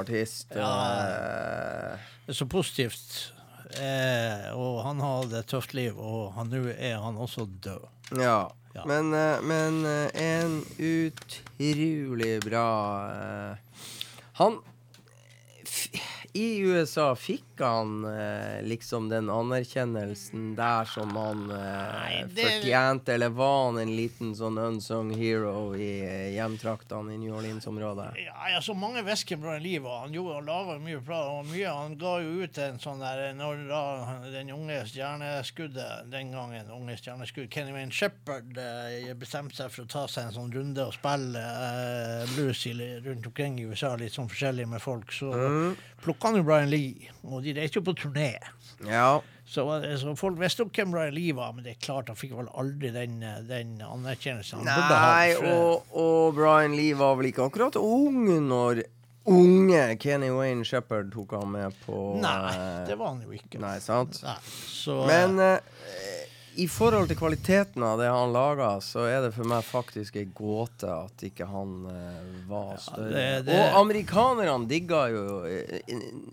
[0.03, 0.51] artist.
[0.55, 0.71] Ja.
[1.93, 3.33] eh, Det er så positivt.
[3.73, 7.87] Eh, og han har et tøft liv, og nå er han også død.
[8.19, 8.43] Ja.
[8.73, 8.83] Ja.
[8.89, 12.63] Men, eh, men eh, en utrolig bra
[13.13, 13.81] eh,
[14.39, 14.55] Han
[15.65, 15.83] f
[16.33, 16.47] I
[16.83, 23.65] USA fikk han eh, liksom den anerkjennelsen der som han eh, det- fortjente, eller var
[23.65, 28.09] han en liten sånn unsung hero i eh, hjemtraktene i New Orleans-området?
[28.25, 31.21] Ja, ja, så mange væsker i livet, Han gjorde og laga mye bra.
[31.39, 33.83] Og mye, han ga jo ut en sånn der Når da
[34.33, 39.89] den unge stjerneskuddet den gangen, unge stjerneskudd, Kenny Wayne Shepherd eh, bestemte seg for å
[39.91, 42.73] ta seg en sånn runde og spille eh, blues i,
[43.05, 45.75] rundt omkring i USA, litt sånn forskjellig med folk, så Mm.
[46.03, 47.11] Plukka han jo Brian Lee.
[47.23, 48.35] Og de reiste jo på turné.
[48.87, 49.21] Ja.
[49.45, 49.65] Så,
[49.99, 52.49] så folk visste jo hvem Brian Lee var, men det er klart han fikk vel
[52.57, 53.19] aldri den,
[53.49, 54.99] den anerkjennelsen han burde.
[55.03, 58.85] Nei, og, og Brian Lee var vel ikke akkurat ung når
[59.29, 62.55] unge Kenny Wayne Shepherd tok han med på Nei,
[62.87, 63.61] det var han jo ikke.
[63.63, 64.19] Nei, sant?
[64.25, 64.35] Nei,
[64.67, 65.59] så, Men eh,
[66.61, 70.25] i forhold til kvaliteten av det han laga, så er det for meg faktisk ei
[70.35, 73.09] gåte at ikke han uh, var større.
[73.13, 75.79] det- det- Og amerikanerne digga jo eh,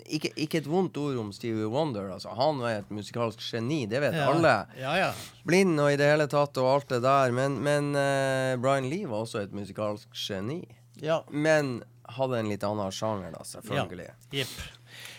[0.07, 2.11] ikke, ikke et vondt ord om Stevie Wonder.
[2.13, 4.55] Altså, han var et musikalsk geni, det vet ja, alle.
[4.79, 5.13] Ja, ja.
[5.47, 7.33] Blind og i det hele tatt og alt det der.
[7.33, 10.63] Men, men uh, Brian Lee var også et musikalsk geni.
[11.01, 11.23] ja.
[11.31, 14.09] Men hadde en litt annen sjanger, da, selvfølgelig.
[14.35, 14.55] Jepp.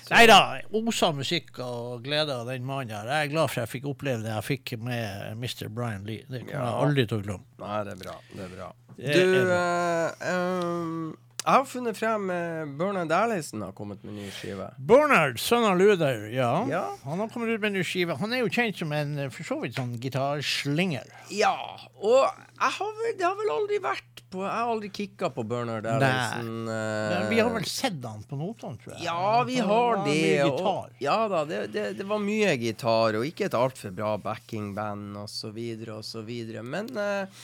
[0.09, 0.39] Nei da,
[0.73, 3.07] osa musikk og glede av den mannen der.
[3.07, 5.69] Jeg er glad for jeg fikk oppleve det jeg fikk med Mr.
[5.69, 6.25] Brian Lee.
[6.27, 6.69] Det kommer Ja.
[6.71, 7.45] jeg aldri til å glemme.
[7.61, 8.15] Nei, det er bra.
[8.35, 8.71] Det er bra.
[8.97, 14.13] Det Du, er eh, um, jeg har funnet frem uh, Bernard Allison har kommet med
[14.13, 14.67] ny skive.
[14.77, 16.51] Bernard, sønn av Luther, ja.
[16.69, 16.83] Ja.
[17.07, 18.13] Han har kommet ut med en ny skive.
[18.19, 21.07] Han er jo kjent som en eh, for så vidt sånn gitarslinger.
[21.33, 21.55] Ja,
[21.97, 22.29] og
[22.61, 25.87] jeg har vel, det har vel aldri vært på Jeg har aldri kicka på Bernard
[25.91, 26.51] Allison.
[26.69, 29.03] Uh, vi har vel sett han på notene, tror jeg.
[29.03, 30.43] Ja, vi har var det.
[30.45, 35.17] Og, ja da, det, det, det var mye gitar, og ikke et altfor bra backingband
[35.19, 35.57] osv.
[35.97, 36.31] osv.
[36.63, 37.43] Men uh,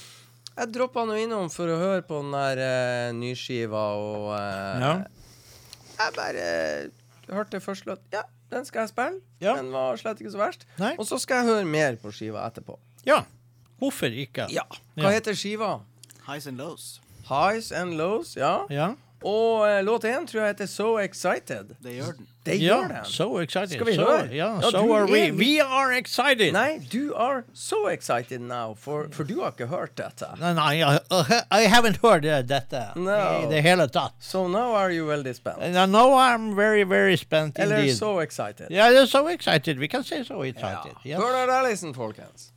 [0.58, 4.94] jeg droppa nå innom for å høre på den der uh, nyskiva, og eh, Ja.
[6.00, 6.48] jeg bare
[7.30, 8.24] hørte først at ja,
[8.54, 9.20] den skal jeg spille.
[9.44, 9.58] Ja.
[9.60, 10.64] Den var slett ikke så verst.
[10.82, 10.96] Nei.
[10.98, 12.80] Og så skal jeg høre mer på skiva etterpå.
[13.06, 13.26] ja.
[13.80, 14.48] Hvorfor ikke?
[14.50, 14.62] Ja.
[14.96, 15.10] Hva Ja.
[15.10, 15.80] heter skiva?
[16.28, 17.00] Highs and lows.
[17.30, 18.66] Highs and Lows, ja.
[18.70, 18.94] Ja.
[19.26, 21.76] Og eh, låt én tror jeg heter So Excited.
[21.84, 22.28] Det gjør den.
[22.46, 22.78] Det ja.
[22.88, 23.06] den.
[23.06, 23.70] So excited.
[23.76, 24.28] Skal vi so, høre?
[24.32, 25.32] Ja, Ja, so are we.
[25.32, 26.54] We are excited.
[26.54, 30.28] Nei, du are so excited now, for, for du har ikke hørt dette.
[30.40, 31.00] Nei, nei, I,
[31.52, 33.12] I haven't heard uh, dette No.
[33.44, 34.14] i det hele tatt.
[34.20, 35.60] So now are you veldig spent?
[35.74, 37.98] Now I'm very, very spent Eller indeed.
[37.98, 38.68] so excited?
[38.70, 39.80] Yeah, so excited.
[39.80, 40.50] We can say so Ja.
[40.52, 40.96] excited.
[41.04, 41.20] Yes.
[41.20, 42.52] Bernard Allison, folkens.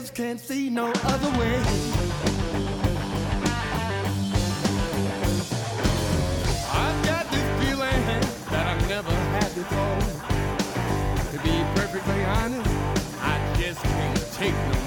[0.00, 1.54] Just can't see no other way.
[6.72, 8.02] I've got this feeling
[8.50, 10.00] that I've never had before.
[11.30, 12.70] To be perfectly honest,
[13.20, 14.83] I just can't take no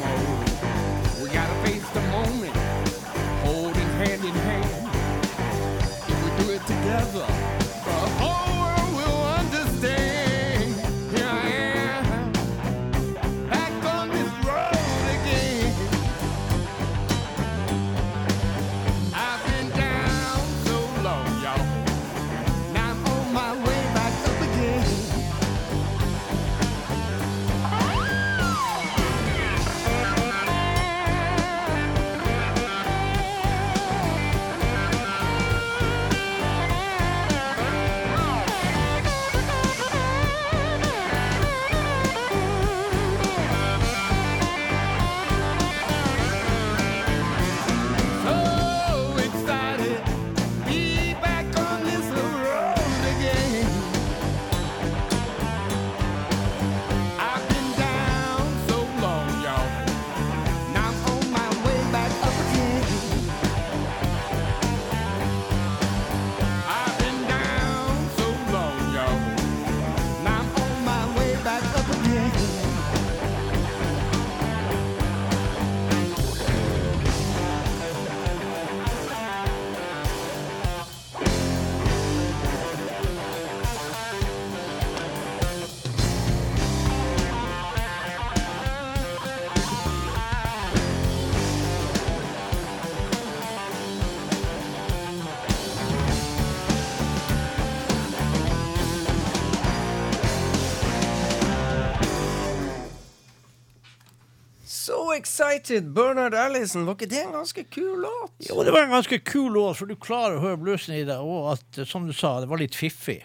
[105.57, 105.89] Excited!
[105.93, 108.31] Bernard Allison, var ikke det en ganske kul låt?
[108.49, 111.17] Jo, det var en ganske kul låt, for du klarer å høre bluesen i det,
[111.17, 113.23] og at, som du sa, det var litt fiffig.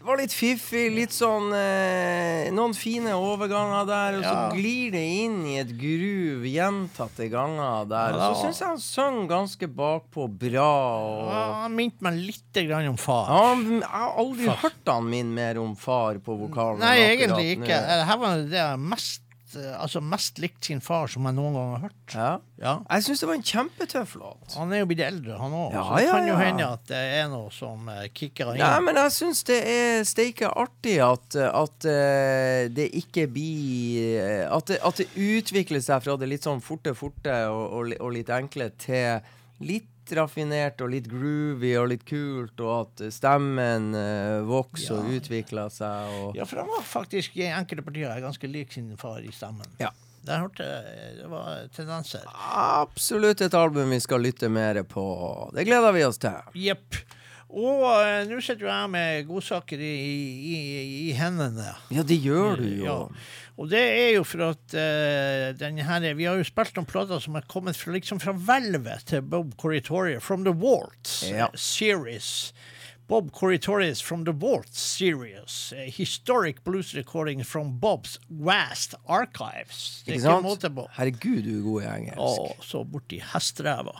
[0.00, 4.44] Det var litt fiffig, litt sånn eh, Noen fine overganger der, og så Ja.
[4.54, 8.16] glir det inn i et groove gjentatte ganger der.
[8.16, 10.70] Ja, Og så syns jeg han sang ganske bakpå bra.
[11.04, 13.26] Og Ja, Han minte meg litt grann om far.
[13.28, 14.56] han, jeg har aldri far.
[14.64, 16.80] hørt han min mer om far på vokalen.
[16.80, 17.68] Nei, egentlig ikke.
[17.84, 19.20] Det her var det jeg mest,
[19.58, 22.14] eh, altså mest likt sin far som jeg noen gang har hørt.
[22.14, 22.30] Ja.
[22.60, 22.74] Ja.
[22.84, 24.54] Jeg syns det var en kjempetøff låt.
[24.58, 25.74] Han er jo blitt eldre, han òg.
[25.74, 28.60] Ja, så det kan jo hende at det er noe som uh, kicker inn.
[28.60, 34.44] Nei, men jeg syns det er steike artig at, at eh, det ikke blir eh,
[34.46, 38.16] at, det, at det utvikler seg fra det litt sånn forte, forte og, og, og
[38.18, 39.24] litt enkle til
[39.64, 45.18] litt raffinert og litt groovy og litt kult, og at stemmen uh, vokser og Ja.
[45.20, 46.14] utvikler seg.
[46.20, 49.66] Og, Ja, for han var faktisk i enkelte partier ganske lik sin far i stemmen.
[49.80, 49.90] Ja.
[50.26, 50.64] Der hørte
[51.16, 52.26] det var tendenser.
[52.36, 55.04] Absolutt et album vi skal lytte mer på.
[55.56, 56.36] Det gleder vi oss til.
[56.54, 56.98] Jepp.
[57.50, 59.94] Og eh, nå sitter jo jeg med godsaker i,
[60.54, 60.58] i,
[61.08, 61.72] i hendene.
[61.90, 62.84] Ja, det gjør du jo.
[62.86, 62.98] Ja.
[63.60, 67.18] Og det er jo for at eh, den her, Vi har jo spilt noen plater
[67.20, 71.50] som er kommet fra, liksom fra hvelvet til Bob Corritoria, From the Waltz Ja.
[71.58, 72.52] series.
[73.10, 75.72] Bob Corritorius from the Vault series.
[75.76, 80.02] A historic blues recording from Bob's vast archives.
[80.06, 80.42] Det er Ikke ikke sant?
[80.46, 80.84] måte på.
[80.94, 82.20] Herregud, du er god i engelsk.
[82.22, 83.96] Å, så borti hesteræva.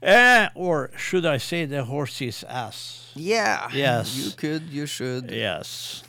[0.00, 3.12] Eh, or should I say the horse's ass?
[3.14, 3.68] Yeah.
[3.76, 4.16] Yes.
[4.16, 5.30] You could, you should.
[5.30, 6.02] Yes.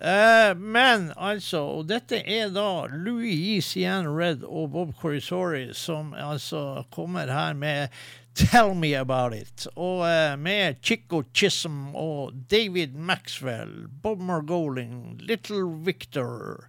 [0.00, 6.84] Eh, men altså, og dette er da Louis Cian Red og Bob Corisori som altså
[6.94, 7.94] kommer her med
[8.38, 9.66] Tell Me About It.
[9.74, 16.68] Og uh, med Chico Chisholm og David Maxwell, Bob Margoling, Little Victor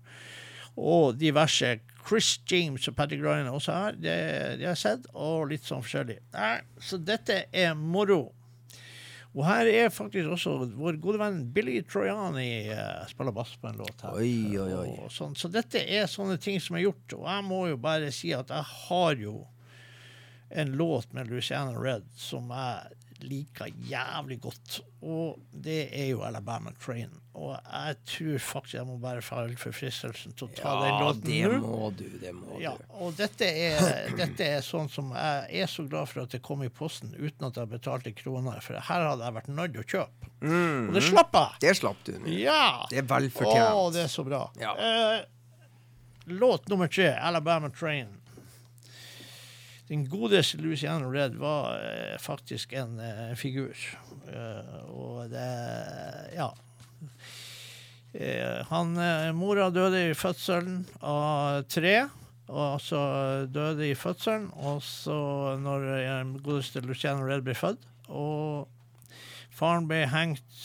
[0.78, 1.80] og diverse.
[2.08, 4.16] Chris James og Patty er også her, det,
[4.58, 6.18] det har sett, og litt sånn forskjellig.
[6.34, 8.32] Nei, så dette er moro.
[9.40, 13.80] Og her er faktisk også vår gode venn Billy Trojani uh, spiller bass på en
[13.80, 14.18] låt her.
[14.20, 14.90] Oi, oi, oi.
[15.06, 15.38] Og sånn.
[15.40, 17.16] Så dette er sånne ting som er gjort.
[17.16, 19.38] Og jeg må jo bare si at jeg har jo
[20.50, 24.80] en låt med Luciana Red som jeg liker jævlig godt.
[25.04, 27.10] Og det er jo Alabama Train.
[27.40, 31.12] Og jeg tror faktisk jeg må bare falle for fristelsen til å ta den Ja,
[31.14, 32.84] det må du, det må Ja, du.
[33.00, 36.64] og dette er, dette er sånn som jeg er så glad for at det kom
[36.66, 39.90] i posten uten at jeg betalte kroner, for her hadde jeg vært nødt til å
[39.96, 40.32] kjøpe.
[40.90, 41.60] Og det slapp jeg!
[41.68, 42.32] Det slapp du nå.
[42.40, 42.62] Ja!
[42.92, 43.76] Det er velfortjent.
[43.76, 44.46] Å, det er så bra.
[44.60, 44.72] Ja.
[44.80, 45.20] Eh,
[46.40, 48.16] låt nummer tre, 'Alabama Train'.
[49.90, 53.74] Den godeste Louisiana Red var eh, faktisk en eh, figur.
[54.30, 55.50] Eh, og det
[56.36, 56.52] Ja.
[58.14, 62.10] Eh, han, eh, mora døde i fødselen av tre.
[62.50, 63.00] Og så
[63.46, 68.66] døde i fødselen, og så når den godeste Luciano Red ble født, og
[69.54, 70.64] faren ble hengt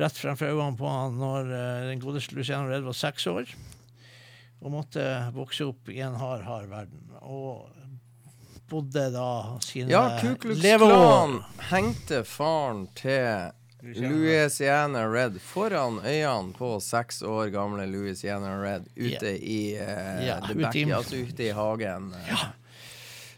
[0.00, 3.52] rett fremfor øynene på han når eh, den godeste Luciano Red var seks år,
[4.60, 5.04] og måtte
[5.34, 7.06] vokse opp i en hard, hard verden.
[7.22, 7.68] Og
[8.70, 10.04] bodde da sine Ja,
[10.44, 11.38] leveår.
[11.70, 13.50] Hengte faren til
[13.82, 20.52] Louisiana Red foran øynene på seks år gamle Louisiana Red ute i uh, Ja, the
[20.54, 22.12] ute back, i- altså ute i hagen.
[22.28, 22.44] Eh,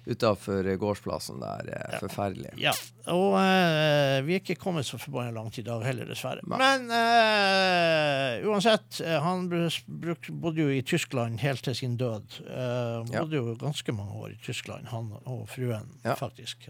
[0.06, 1.68] Utafor gårdsplassen der.
[1.70, 1.98] Ja.
[2.02, 2.50] Forferdelig.
[2.58, 2.72] Ja,
[3.06, 6.42] og uh, vi er ikke kommet så forbanna langt i dag heller, dessverre.
[6.50, 12.40] Men uh, uansett, eh, han bruk, bodde jo i Tyskland helt til sin død.
[12.48, 13.20] Uh, Ja.
[13.22, 16.14] bodde jo ganske mange år i Tyskland, han og fruen, Ja.
[16.18, 16.68] faktisk.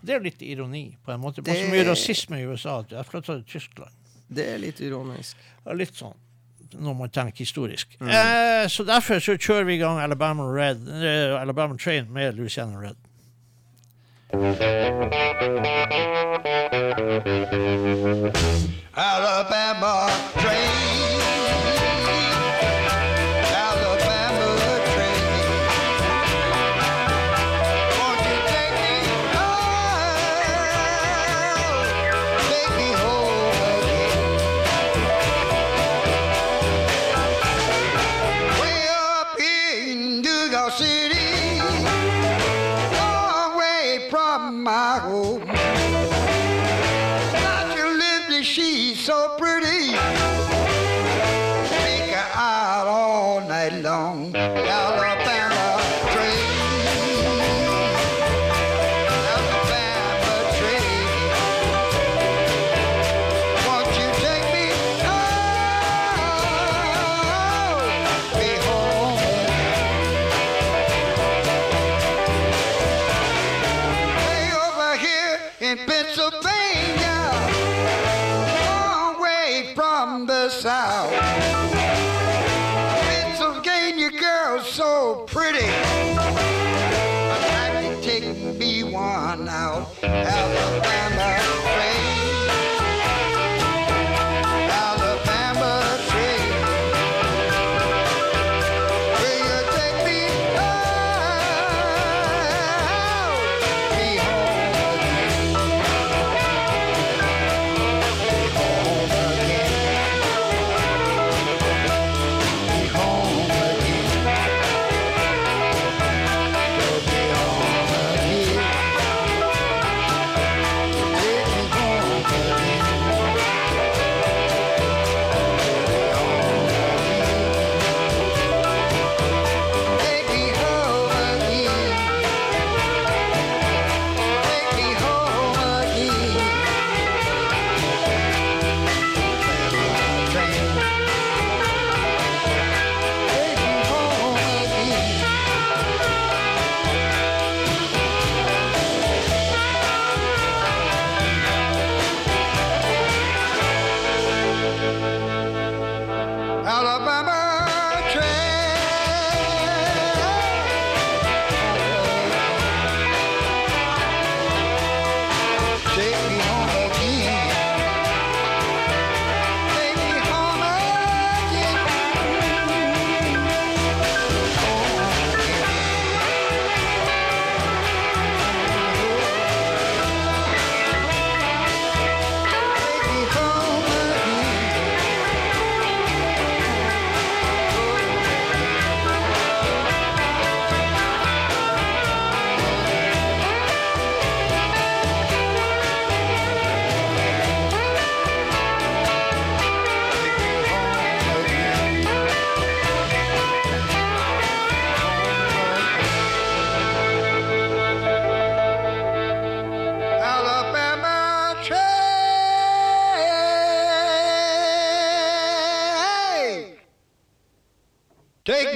[0.00, 1.42] Det er jo litt ironi, på en måte.
[1.44, 3.92] Det er så mye rasisme i USA at jeg flytta til Tyskland.
[4.30, 5.36] Det er litt ironisk.
[5.66, 6.16] Ja, litt sånn
[6.74, 7.96] når man tenker historisk.
[8.00, 12.76] Eh, så derfor så kjører vi i gang Alabama Red, eh, Alabama Train med Louisiana
[12.80, 12.96] Red.
[18.96, 21.19] Alabama train.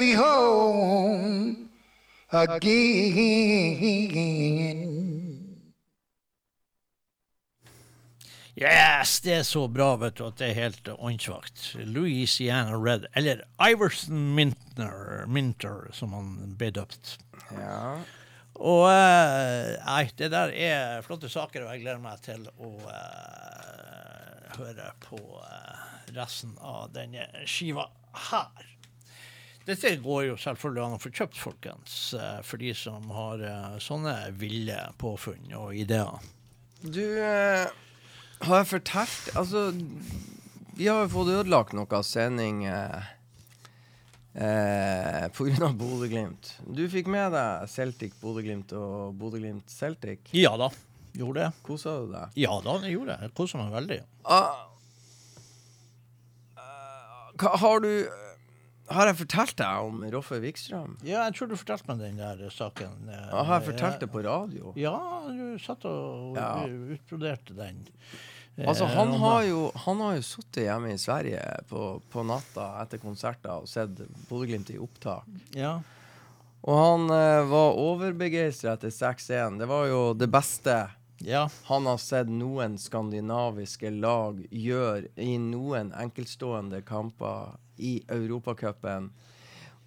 [0.04, 1.68] Me home
[2.32, 2.64] again.
[8.56, 11.74] Yes, det er så bra, vet du, at det er helt åndssvakt.
[11.90, 17.16] Louisiana Red, eller Iverson Minter, Minter som han ble døpt.
[17.56, 17.98] Ja.
[18.54, 24.54] Og eh, nei, det der er flotte saker, og jeg gleder meg til å uh,
[24.60, 25.82] høre på uh,
[26.14, 27.88] resten av denne skiva
[28.30, 28.73] her.
[29.64, 33.76] Dette går jo selvfølgelig an å få kjøpt, folkens, eh, for de som har eh,
[33.80, 36.20] sånne ville påfunn og ideer.
[36.84, 37.70] Du, eh,
[38.44, 39.70] har fortalt Altså,
[40.76, 43.06] vi har jo fått ødelagt noe sending eh,
[44.36, 46.50] eh, av Bodø-Glimt.
[46.68, 50.28] Du fikk med deg Celtic Bodø-Glimt og Bodø-Glimt Celtic.
[50.36, 50.68] Ja da,
[51.16, 51.64] gjorde det.
[51.64, 52.36] Kosa du deg?
[52.44, 53.30] Ja da, jeg gjorde jeg.
[53.30, 54.00] Jeg kosa meg veldig.
[54.28, 54.68] Ah,
[57.40, 57.90] hva har du
[58.92, 60.98] Har jeg fortalt deg om Roffe Wikstrøm?
[61.06, 63.08] Ja, jeg tror du fortalte meg den der saken.
[63.08, 64.72] eh, Ah, Har jeg fortalt det på radio?
[64.76, 64.98] Ja,
[65.28, 66.66] du satt og Ja.
[66.66, 67.86] utbroderte den.
[68.58, 72.82] Eh, Altså, han har jo, han har jo sittet hjemme i Sverige på, på natta
[72.82, 73.96] etter konserter og sett
[74.28, 75.24] Bodø-Glimt i opptak.
[75.56, 75.80] Ja.
[76.62, 79.58] Og han eh, var overbegeistra etter 6-1.
[79.58, 80.90] Det var jo det beste
[81.24, 81.48] ja.
[81.64, 89.10] han har sett noen skandinaviske lag gjøre i noen enkeltstående kamper i Europacupen.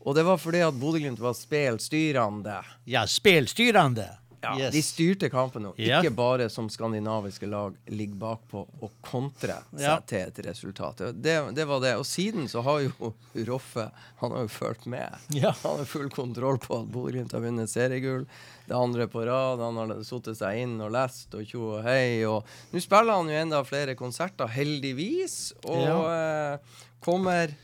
[0.07, 2.61] Og det var fordi at Bodø-Glimt var spelstyrende.
[2.85, 4.07] Ja, spelstyrende.
[4.41, 4.72] Ja, Yes.
[4.72, 9.95] De styrte kampen, og ikke bare som skandinaviske lag ligger bakpå og kontrer seg Ja.
[10.05, 11.01] til et resultat.
[11.18, 11.95] Det, det var det.
[11.97, 13.09] Og siden så har jo
[13.49, 13.88] Roffe
[14.22, 15.09] Han har jo fulgt med.
[15.34, 15.55] Yeah.
[15.64, 18.27] Han har full kontroll på at Bodø-Glimt har vunnet seriegull.
[18.69, 19.59] Det andre på rad.
[19.59, 22.22] Han har satt seg inn og lest og tjo og hei.
[22.30, 25.55] Og nå spiller han jo enda flere konserter, heldigvis.
[25.65, 26.59] Og eh,
[27.03, 27.57] kommer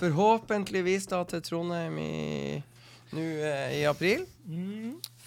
[0.00, 2.60] forhåpentligvis da til Trondheim i,
[3.12, 4.24] nå eh, i april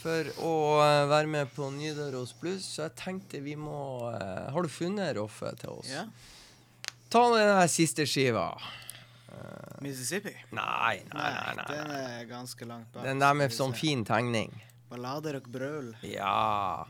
[0.03, 2.65] for å eh, være med på Nidaros Blues.
[2.65, 5.91] Så jeg tenkte vi må eh, Har du funnet Roffe til oss?
[5.91, 6.07] Ja.
[7.13, 8.49] Ta den der siste skiva.
[9.83, 10.31] Mississippi.
[10.55, 11.53] Nei, nei, nei.
[11.57, 13.03] nei, Den er ganske langt bak.
[13.05, 14.53] Den der med sånn fin tegning.
[14.89, 15.89] Ballader og brøl.
[16.07, 16.85] Ja.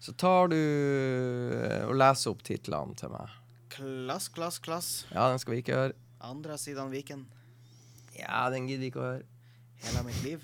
[0.00, 3.34] Så tar du og leser opp titlene til meg.
[3.74, 4.88] Klass, klass, klass.
[5.12, 5.98] Ja, den skal vi ikke høre.
[6.20, 7.26] Andra av Viken.
[8.12, 9.26] Ja, den gidder ikke å høre.
[9.80, 10.42] Hela mitt liv.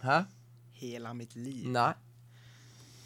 [0.00, 0.22] Hæ?
[0.80, 1.66] Hela mitt liv.
[1.68, 1.92] Nei.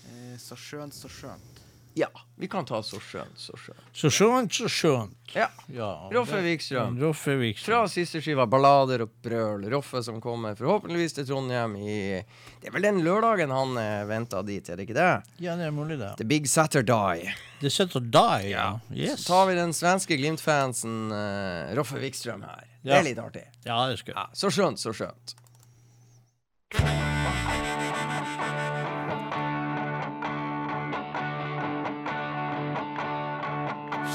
[0.07, 1.58] Eh, så skjønt, så skjønt.
[1.95, 3.81] Ja, vi kan ta Så skjønt, så skjønt.
[3.93, 5.15] Så skjønt, så skjønt.
[5.35, 5.49] Ja.
[5.73, 6.99] Ja, Roffe det- Wikstrøm.
[7.01, 7.35] Roffe
[7.65, 9.69] Fra siste skiva 'Ballader og brøl'.
[9.73, 12.23] Roffe som kommer forhåpentligvis til Trondheim i
[12.61, 15.23] Det er vel den lørdagen han er venta dit, er det ikke det?
[15.41, 16.17] Ja, det er mulig, det.
[16.19, 17.35] The Big Saturday.
[17.61, 18.79] The Saturday, ja.
[18.95, 19.25] Yes.
[19.25, 22.65] Så tar vi den svenske Glimt-fansen uh, Roffe Wikstrøm her.
[22.85, 23.01] Det Ja.
[23.01, 23.45] er litt artig.
[23.65, 25.35] Ja, det skal Ja, så skjønt, så skjønt.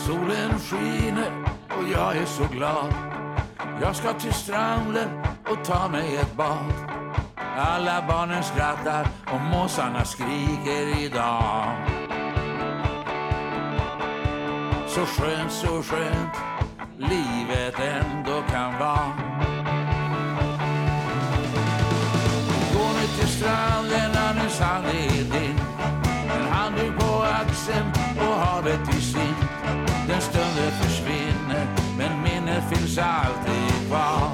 [0.05, 1.31] Solen skiner
[1.69, 2.93] og jeg er så glad.
[3.81, 5.09] Jeg skal til stranden
[5.45, 6.73] og ta meg et bad.
[7.55, 11.77] Alla barnen skrattar og måsarna skriker i dag.
[14.87, 16.35] Så skjønt, så skjønt
[16.97, 19.13] livet ändå kan vara
[22.73, 25.59] Gå nu till stranden, Anders han är din.
[26.35, 29.42] En handduk på axeln och havet i sin
[32.93, 34.32] salti un po'.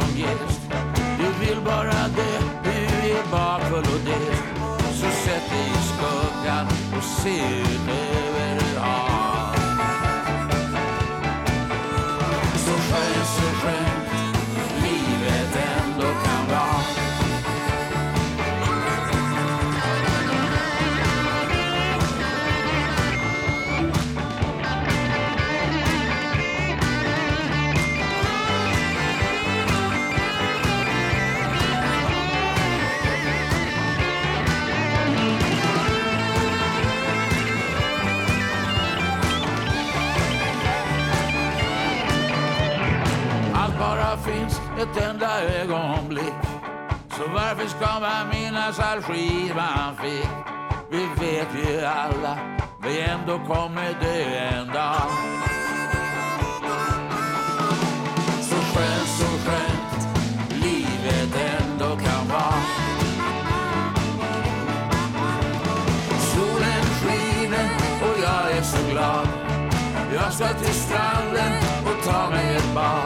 [0.00, 0.60] Som gäst
[1.18, 4.36] Du vill bara det, du är bakfull och det
[4.92, 6.66] Så sätt dig i skuggan
[6.96, 8.05] och se ut
[44.96, 46.34] finns ett enda ögonblick
[47.10, 50.28] Så varför ska man minnas all skit man fick?
[50.90, 52.38] Vi vet ju alla
[52.82, 55.10] vi ändå kommer dö en dag.
[58.40, 60.08] Så skönt, så skönt
[60.50, 62.54] livet ändå kan vara
[66.18, 67.70] Solen skiner
[68.02, 69.28] och jag är så glad.
[70.14, 71.52] Jag ska till stranden
[71.84, 73.05] och ta mig ett bad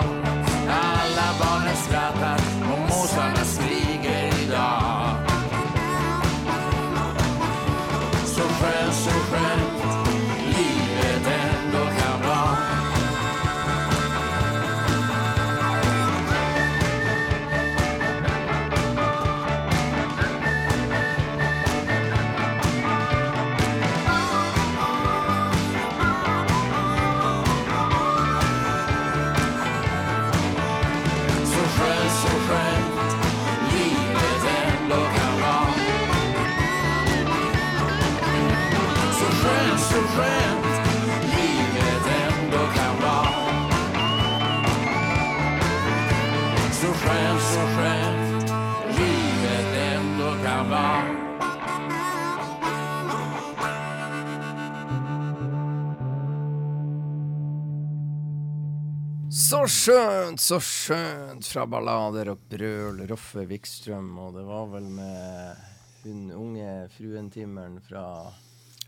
[59.81, 64.13] skjønt, så skjønt fra ballader og brøl, Roffe Wikstrøm.
[64.27, 65.67] Og det var vel med
[66.05, 68.05] hun unge fruentimmeren fra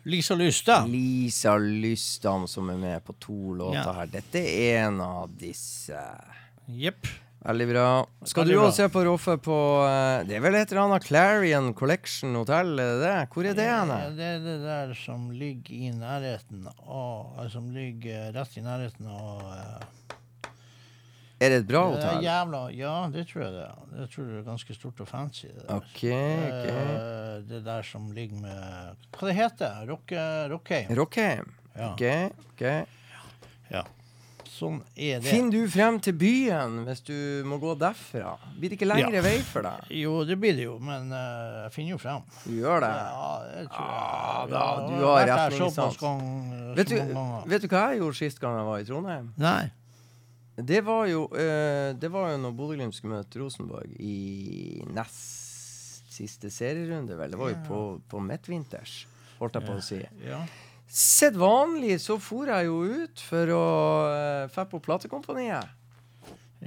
[0.09, 0.89] Lisa Lystad.
[0.91, 3.93] Lisa Lystad som er med på to låter Ja.
[4.01, 4.07] her.
[4.11, 5.99] Dette er en av disse.
[6.69, 7.07] Jepp.
[7.43, 7.87] Veldig bra.
[8.25, 11.03] Skal Veldig du òg se på Roffe på eh, Det er vel et eller annet
[11.09, 12.79] Clarion Collection Hotel?
[12.79, 13.15] Er det?
[13.35, 13.91] Hvor er det hen?
[14.15, 19.11] det er det der som ligger i nærheten av altså, Som ligger rett i nærheten
[19.11, 19.89] av eh,
[21.43, 22.23] Er det et bra det hotell?
[22.25, 23.81] jævla Ja, det tror jeg det er.
[23.99, 25.49] Det tror jeg er ganske stort og fancy.
[25.51, 25.81] Det der.
[25.81, 26.05] OK.
[26.13, 30.95] ok Eh, det der som ligger med Hva det heter Rocke, Rockheim.
[30.99, 31.51] Rockheim.
[31.77, 31.93] Ja.
[31.95, 32.07] OK.
[32.53, 32.65] ok
[33.73, 33.83] ja.
[34.53, 35.31] Sånn er det.
[35.33, 37.15] Finner du frem til byen hvis du
[37.49, 38.35] må gå derfra?
[38.61, 39.23] Blir det ikke lengre Ja.
[39.25, 39.87] vei for deg?
[39.97, 42.27] Jo, det blir det jo, men uh, jeg finner jo frem.
[42.45, 42.91] Du gjør det?
[42.93, 44.03] Ja, det tror jeg.
[44.13, 45.99] Ah, da, du har rett og slett.
[46.05, 46.99] gang- Vet du,
[47.49, 49.33] vet du hva jeg gjorde sist gang jeg var i Trondheim?
[49.41, 49.63] Nei.
[50.57, 56.51] Det var jo, eh, det var jo når Bodø-Glimt skulle møte Rosenborg i nest siste
[56.53, 57.33] serierunde, vel.
[57.33, 57.79] Det var jo på,
[58.11, 59.07] på midtvinters,
[59.39, 60.01] holdt jeg på å si.
[60.27, 60.43] Ja.
[60.93, 63.63] Sett vanlig så for jeg jo ut for å
[64.13, 65.71] uh, dra på platekompaniet.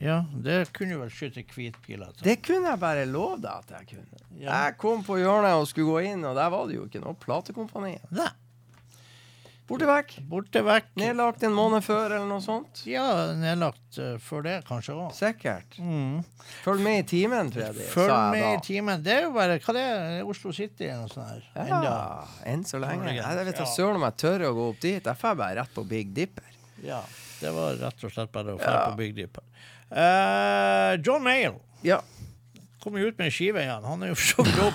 [0.02, 2.26] ja, det kunne du vel skyte hvit pil etter.
[2.26, 4.24] Det kunne jeg bare love deg at jeg kunne.
[4.34, 4.64] Ja.
[4.66, 7.14] Jeg kom på hjørnet og skulle gå inn, og der var det jo ikke noe
[7.22, 8.00] platekompani.
[8.18, 8.32] Nei.
[9.66, 10.12] Borte vekk.
[10.30, 10.92] Borte vekk.
[11.02, 12.84] Nedlagt en måned før, eller noe sånt.
[12.86, 15.08] Ja, nedlagt uh, før det, kanskje òg.
[15.18, 15.80] Sikkert.
[15.82, 16.20] Mm.
[16.62, 18.52] Følg med i timen, Freddy, Følg sa med da.
[18.54, 19.02] i timen.
[19.08, 21.48] Det er jo bare Hva det er Oslo City eller noe sånt her?
[21.66, 21.80] Enda.
[21.88, 21.98] Ja,
[22.54, 23.02] enn så lenge.
[23.08, 23.26] Muligens.
[23.26, 23.72] Jeg vet da Ja.
[23.74, 25.00] søren om jeg tør å gå opp dit.
[25.02, 26.52] Jeg drar bare rett på Big Dipper.
[26.86, 27.02] Ja.
[27.42, 28.86] Det var rett og slett bare å dra Ja.
[28.92, 29.44] på Big Dipper.
[29.90, 32.00] Uh, John Mayle Ja.
[32.86, 33.84] Kom jo ut med en skive igjen.
[33.90, 34.70] Han er jo så bra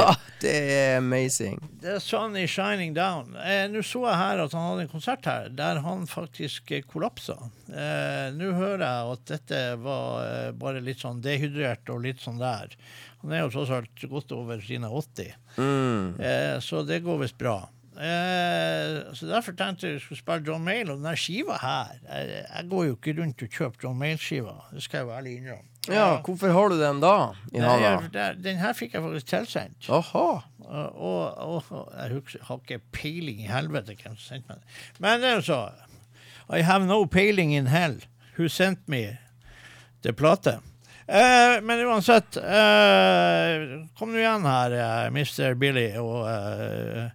[0.08, 1.58] Ah, det er amazing.
[1.84, 3.34] The sun is shining down.
[3.36, 6.82] Eh, Nå så jeg her at han hadde en konsert her der han faktisk eh,
[6.88, 7.36] kollapsa.
[7.68, 12.40] Eh, Nå hører jeg at dette var eh, bare litt sånn dehydrert og litt sånn
[12.40, 12.72] der.
[13.20, 16.14] Han er jo tross alt godt over sine 80, Mm.
[16.22, 17.58] eh, så det går visst bra.
[18.00, 20.94] Eh, så Derfor tenkte jeg jeg skulle spille John Mayle.
[20.94, 24.54] Og denne skiva her Jeg, jeg går jo ikke rundt og kjøper John Mayle-skiva.
[24.72, 25.66] det skal jeg jo ærlig innrømme.
[25.94, 27.14] Ja, hvorfor har du den da
[27.52, 29.88] i Nei, jeg- der- den her fikk jeg faktisk tilsendt.
[29.90, 30.42] Aha.
[30.70, 35.00] Og, og, og jeg husker, har ikke peiling i helvete hvem som sendte meg det.
[35.02, 35.60] Men det er jo så
[36.56, 37.98] I have no peiling in hell.
[38.36, 39.18] Who sent me
[40.02, 40.58] the plate?
[41.10, 43.64] Eh, men uansett, eh,
[43.98, 45.54] kom nå igjen her, eh, Mr.
[45.58, 47.10] Billy, og eh,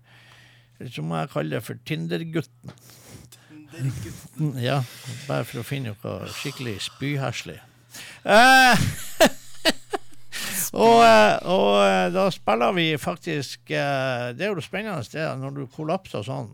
[0.91, 2.75] så må jeg kalle det for Tindergutten.
[3.71, 4.59] Tindergutten.
[4.67, 4.81] Ja,
[5.27, 7.57] bare for å finne noe skikkelig spyheslig.
[8.25, 8.83] Eh,
[10.85, 15.65] og, eh, og eh, da spiller vi faktisk Det er jo spennende det når du
[15.75, 16.53] kollapser sånn.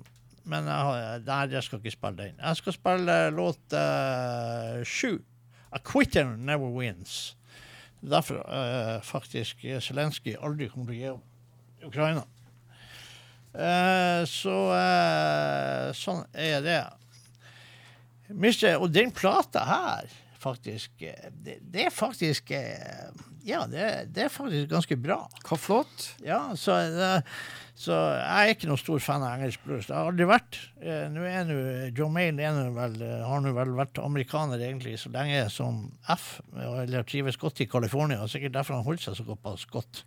[0.52, 2.40] Men jeg, nei, jeg skal ikke spille den.
[2.42, 3.78] Jeg skal spille låt
[4.90, 5.20] sju.
[5.72, 7.36] A quitter never wins.
[8.02, 12.24] Derfor uh, faktisk Zelenskyj aldri kommer til å gi opp Ukraina.
[13.54, 16.82] Uh, så uh, sånn er det.
[18.32, 20.12] Mister, og den plata her,
[20.42, 23.10] faktisk eh, Det, det er faktisk eh,
[23.46, 25.24] Ja, det, det er faktisk ganske bra.
[25.48, 26.08] Hva flott.
[26.26, 27.40] Ja, så, eh,
[27.78, 29.88] Så jeg er ikke noen stor fan av engelsk blues.
[29.90, 30.60] Det har aldri vært.
[30.82, 31.58] Nå er nå
[31.98, 37.64] Joe eh, har nå vel vært amerikaner egentlig så lenge som F, eller trives godt
[37.66, 38.22] i California.
[38.30, 40.04] Sikkert derfor han holdt seg så godt, godt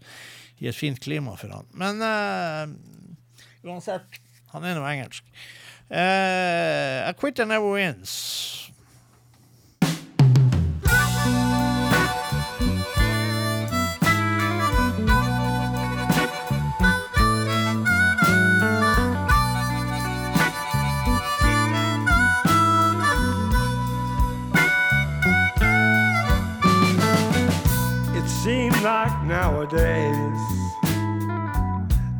[0.62, 1.66] i et fint klima for han.
[1.74, 4.20] Men uh, uansett,
[4.55, 5.27] han er nå engelsk.
[5.90, 8.64] Uh, A quitter never wins.
[28.85, 30.40] Like nowadays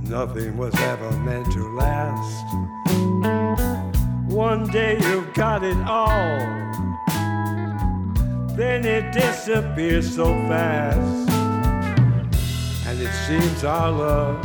[0.09, 2.47] nothing was ever meant to last.
[4.33, 6.39] One day you've got it all,
[8.57, 11.31] then it disappears so fast.
[12.87, 14.43] And it seems our love,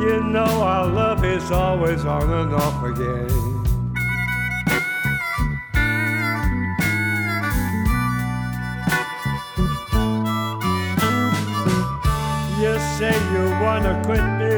[0.00, 3.49] you know, our love is always on and off again.
[13.32, 14.56] You wanna quit me,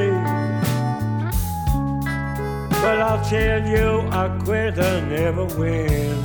[2.83, 6.25] but I'll tell you a quitter never wins.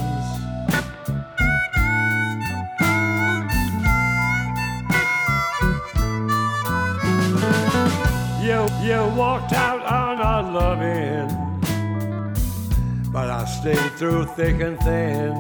[8.42, 11.28] You you walked out on our loving,
[13.12, 15.34] but I stayed through thick and thin.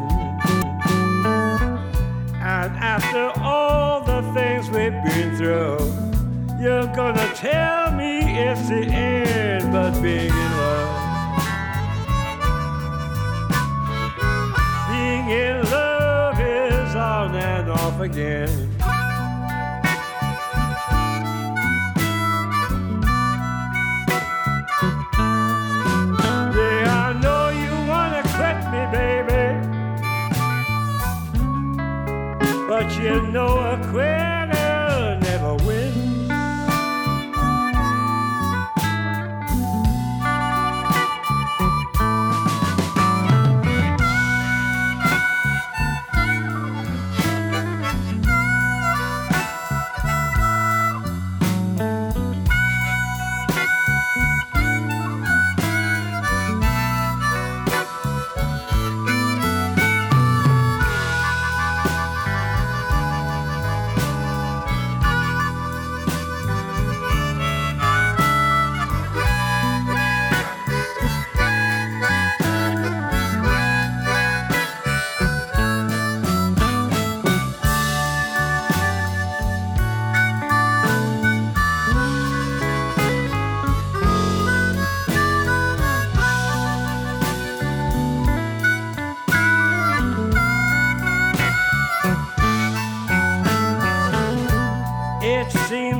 [2.59, 5.77] And after all the things we've been through,
[6.59, 11.03] you're gonna tell me it's the end, but being in love.
[14.89, 18.73] Being in love is on and off again.
[26.55, 29.45] Yeah, I know you wanna quit me, baby.
[32.67, 34.16] But you know a quitter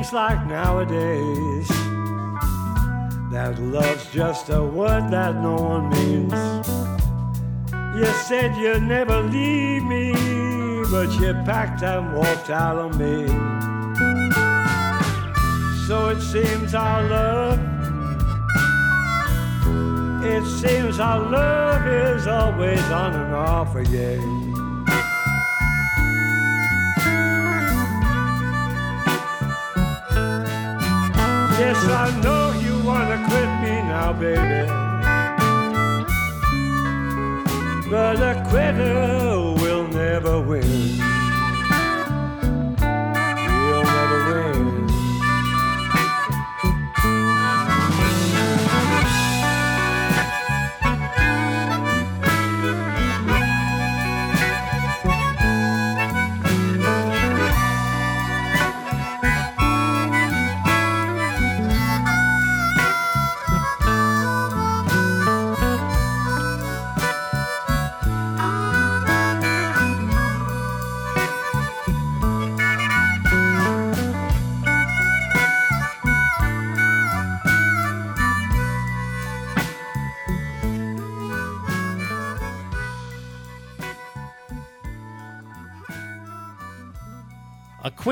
[0.08, 1.68] seems like nowadays
[3.30, 6.32] that love's just a word that no one means.
[7.94, 10.12] You said you'd never leave me,
[10.90, 13.28] but you packed and walked out on me.
[15.86, 17.58] So it seems our love,
[20.24, 24.47] it seems our love is always on and off again.
[31.58, 34.60] Yes, I know you wanna quit me now, baby.
[37.90, 41.17] But a quitter will never win.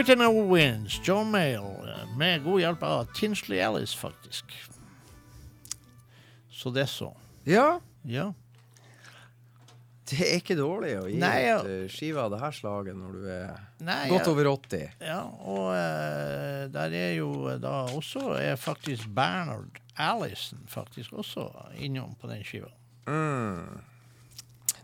[0.07, 1.01] Quitter never wins.
[1.03, 1.61] John eh,
[2.17, 4.45] med god hjelp av Tinsley Ellis, faktisk.
[6.51, 7.17] Så det så.
[7.45, 8.33] Ja, Ja.
[10.07, 11.57] Det er ikke dårlig å gi Nei, ja.
[11.59, 14.31] ut eh, skive av det her slaget når du er Nei, godt ja.
[14.31, 14.85] over 80.
[15.03, 21.49] Ja, og uh, der er jo da også er faktisk Bernard Allison faktisk også
[21.83, 22.71] innom på den skiva.
[23.11, 23.83] Mm.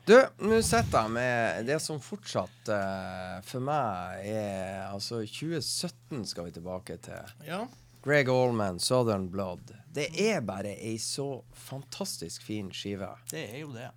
[0.03, 6.49] Du, nå sitter jeg med det som fortsatt uh, for meg er Altså, 2017 skal
[6.49, 7.31] vi tilbake til.
[7.47, 7.61] Ja.
[8.03, 9.71] Greg Allman, 'Southern Blood'.
[9.95, 13.13] Det er bare ei så fantastisk fin skive.
[13.31, 13.93] Det er jo det.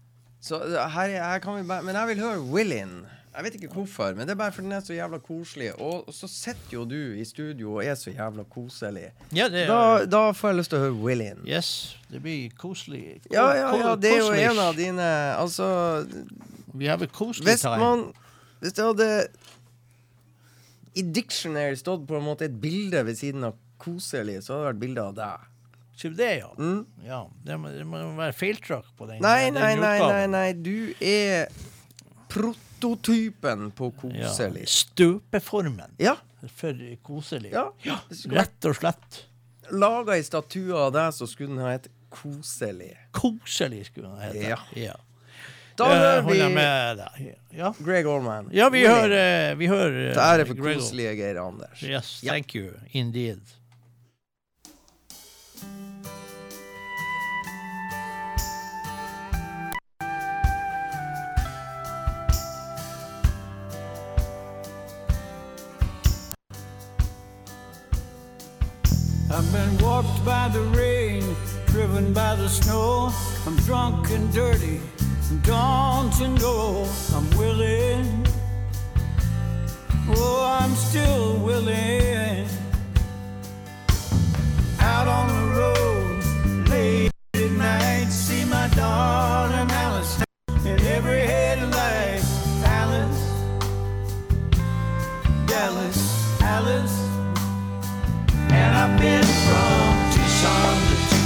[0.45, 2.99] Så uh, her, her kan vi bare Men jeg vil høre Willin.
[3.35, 5.71] Jeg vet ikke hvorfor, men det er bare fordi den er så jævla koselig.
[5.81, 9.09] Og så sitter jo du i studio og er så jævla koselig.
[9.35, 11.41] Ja, det er Da, da får jeg lyst til å høre Willin.
[11.47, 11.71] Yes,
[12.11, 13.03] det blir koselig.
[13.25, 15.67] Ko- Ja, ja, ja, det er jo en av dine Altså,
[16.73, 18.13] Vi har koselig hvis man
[18.61, 19.09] Hvis det hadde
[20.95, 24.69] i dictionary stått på en måte et bilde ved siden av koselig, så hadde det
[24.69, 25.49] vært bilde av deg.
[25.95, 26.49] Ikke det, ja.
[26.59, 26.85] Mm.
[27.03, 29.19] ja det, må, det må være feiltrakk på den.
[29.23, 30.53] Nei, den nei, nei, nei, nei.
[30.53, 31.49] Du er
[32.35, 34.65] prototypen på koselig.
[34.65, 36.15] Ja, støpeformen Ja.
[36.55, 37.51] for koselig.
[37.53, 37.71] Ja.
[38.29, 39.23] Rett og slett.
[39.71, 42.93] laga ei statue av deg, så skulle den ha hett Koselig.
[43.11, 44.57] Koselig skulle den hete.
[44.79, 44.93] Ja.
[45.75, 47.01] Da Eh, hører vi med.
[47.51, 48.47] Ja, Greg Allman.
[48.53, 51.83] ja vi hører eh, Vi hører eh, Det er for koselige Geir Anders.
[51.83, 52.71] Yes, thank you.
[52.93, 53.41] Indeed.
[69.37, 71.21] I've been warped by the rain,
[71.65, 73.11] driven by the snow.
[73.45, 74.79] I'm drunk and dirty,
[75.29, 78.25] and don't you know I'm willing?
[80.07, 82.47] Oh, I'm still willing.
[84.79, 90.23] Out on the road, late at night, see my darling Alice
[90.63, 92.23] in every headlight.
[92.63, 93.21] Alice,
[95.45, 97.01] Dallas, Alice.
[98.47, 99.24] And I've been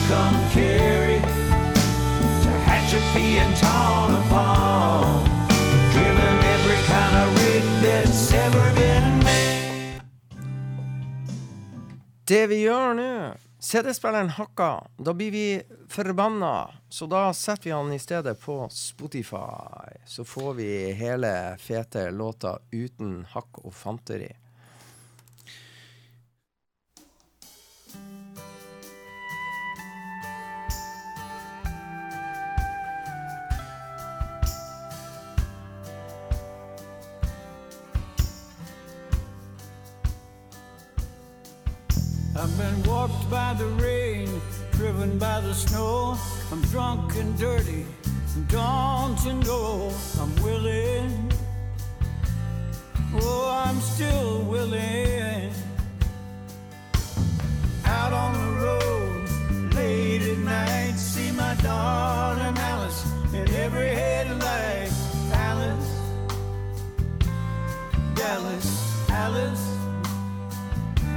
[0.10, 0.16] to
[0.54, 1.20] carry
[2.44, 5.24] to Hatchapee and Tonopah.
[5.94, 10.02] Driven every kind of rig that's ever been made.
[12.26, 14.88] Det vi gjør nå CD-spilleren hakka.
[14.98, 16.74] Da blir vi forbanna.
[16.90, 19.94] Så da setter vi han i stedet på Spotify.
[20.06, 24.32] Så får vi hele fete låta uten hakk og fanteri.
[42.42, 44.30] I've been walked by the rain,
[44.72, 46.18] driven by the snow.
[46.54, 47.86] I'm drunk and dirty,
[48.48, 51.34] don't you know I'm willing?
[53.16, 55.52] Oh, I'm still willing.
[57.84, 64.90] Out on the road, late at night, see my darling Alice in every headlight.
[65.34, 65.90] Alice,
[68.16, 69.79] Dallas, Alice.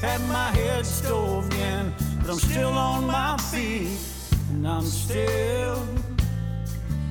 [0.00, 3.98] had my head stove in, but I'm still on my feet,
[4.50, 5.82] and I'm still,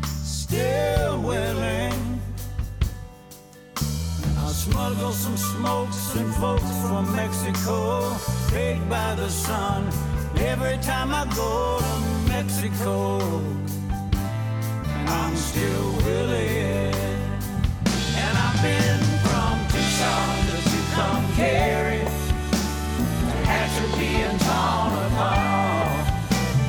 [0.03, 2.22] still willing.
[4.39, 8.15] I'll smuggle some smokes and folks from Mexico,
[8.51, 9.89] baked by the sun.
[10.38, 13.19] Every time I go to Mexico,
[14.95, 16.93] and I'm still willing.
[18.23, 22.06] And I've been from Tucson to Tucumcari,
[23.78, 25.86] to Hatcherby and Tonopah,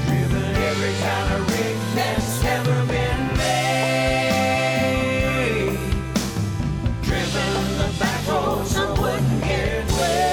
[0.07, 4.59] driven every kind of rig that's ever been made,
[7.03, 10.29] driven the backhoes I wouldn't get away.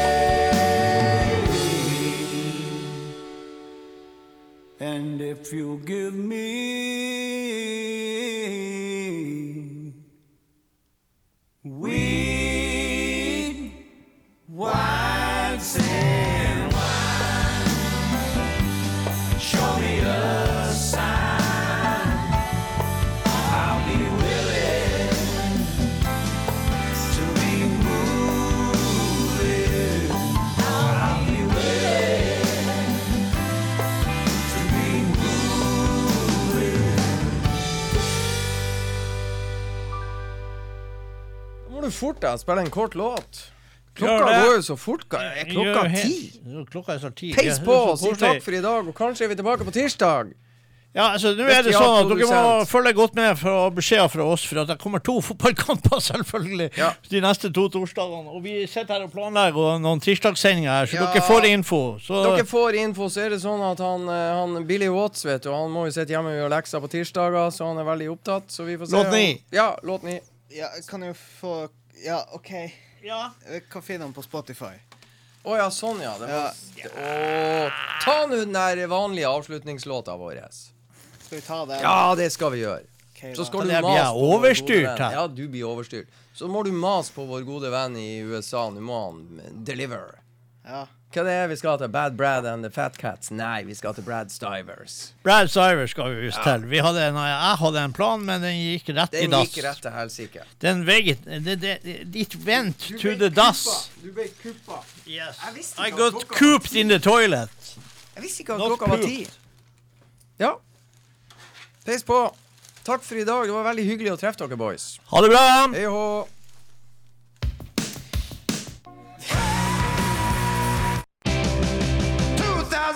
[4.79, 7.24] And if you'll give me
[41.95, 43.43] fort jeg spille en kort låt.
[43.95, 45.05] Klokka går jo så fort.
[45.15, 46.15] Er klokka ti?
[46.71, 47.29] Klokka er så ti.
[47.35, 50.33] Peis på og si takk for i dag, og kanskje er vi tilbake på tirsdag.
[50.95, 53.71] Ja, altså nå er det sånn at Dere må følge godt med for å ha
[53.75, 56.93] beskjeder fra oss, for at det kommer to fotballkamper selvfølgelig Ja.
[57.11, 58.31] de neste to torsdagene.
[58.31, 61.09] Og vi sitter her og planlegger og noen tirsdagssendinger her, så Ja.
[61.11, 61.81] dere får info.
[61.99, 65.43] Så Dere får info, så er det sånn at han, eh, han Billy Watts vet
[65.43, 68.09] du, han må jo sitte hjemme og gjøre lekser på tirsdager, så han er veldig
[68.15, 68.47] opptatt.
[68.55, 69.41] Så vi får se Låt ni.
[69.51, 70.19] Ja, låt ni.
[70.55, 71.67] Ja, kan jeg få
[72.03, 72.51] Ja, OK.
[73.03, 73.31] ja.
[73.49, 74.73] Jeg kan finne den på Spotify.
[75.45, 76.15] Å ja, sånn ja.
[76.17, 76.89] Det var, Ja.
[76.97, 80.41] Oh, ta nå den der vanlige avslutningslåta vår.
[80.49, 81.79] Skal vi ta den?
[81.81, 82.83] Ja, det skal vi gjøre.
[83.15, 85.01] Okay, Så skal du mase på vår overstyrt gode venn.
[85.05, 85.13] her?
[85.13, 86.07] Ja, du blir overstyrt.
[86.35, 88.65] Så må du mase på vår gode venn i USA.
[88.69, 90.17] Nå må han deliver.
[90.65, 90.87] Ja.
[91.15, 91.87] Hva det er vi skal til?
[91.87, 93.29] Bad Brad and the Fat Cats?
[93.31, 95.13] Nei, vi skal til Brad Stivers.
[95.23, 96.65] Brad Stivers skal vi visst til.
[96.67, 99.31] Vi hadde en, jeg hadde en plan, men den gikk rett i dass.
[99.31, 100.43] Den gikk rett til helsike.
[100.59, 101.77] Den veget det, det,
[102.11, 103.63] It went to the dass.
[104.03, 104.81] Du ble kuppa.
[105.07, 105.39] Yes.
[105.39, 107.71] Jeg visste I got cooped in the toilet.
[108.17, 109.23] Jeg visste ikke at Not klokka var ti.
[110.43, 110.51] Ja.
[111.87, 112.25] Peis på.
[112.83, 113.47] Takk for i dag.
[113.47, 114.97] Det var veldig hyggelig å treffe dere, boys.
[115.15, 115.45] Ha det bra!
[115.71, 116.03] Hei hå.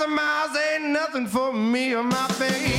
[0.09, 2.78] Miles ain't nothing for me or my babe.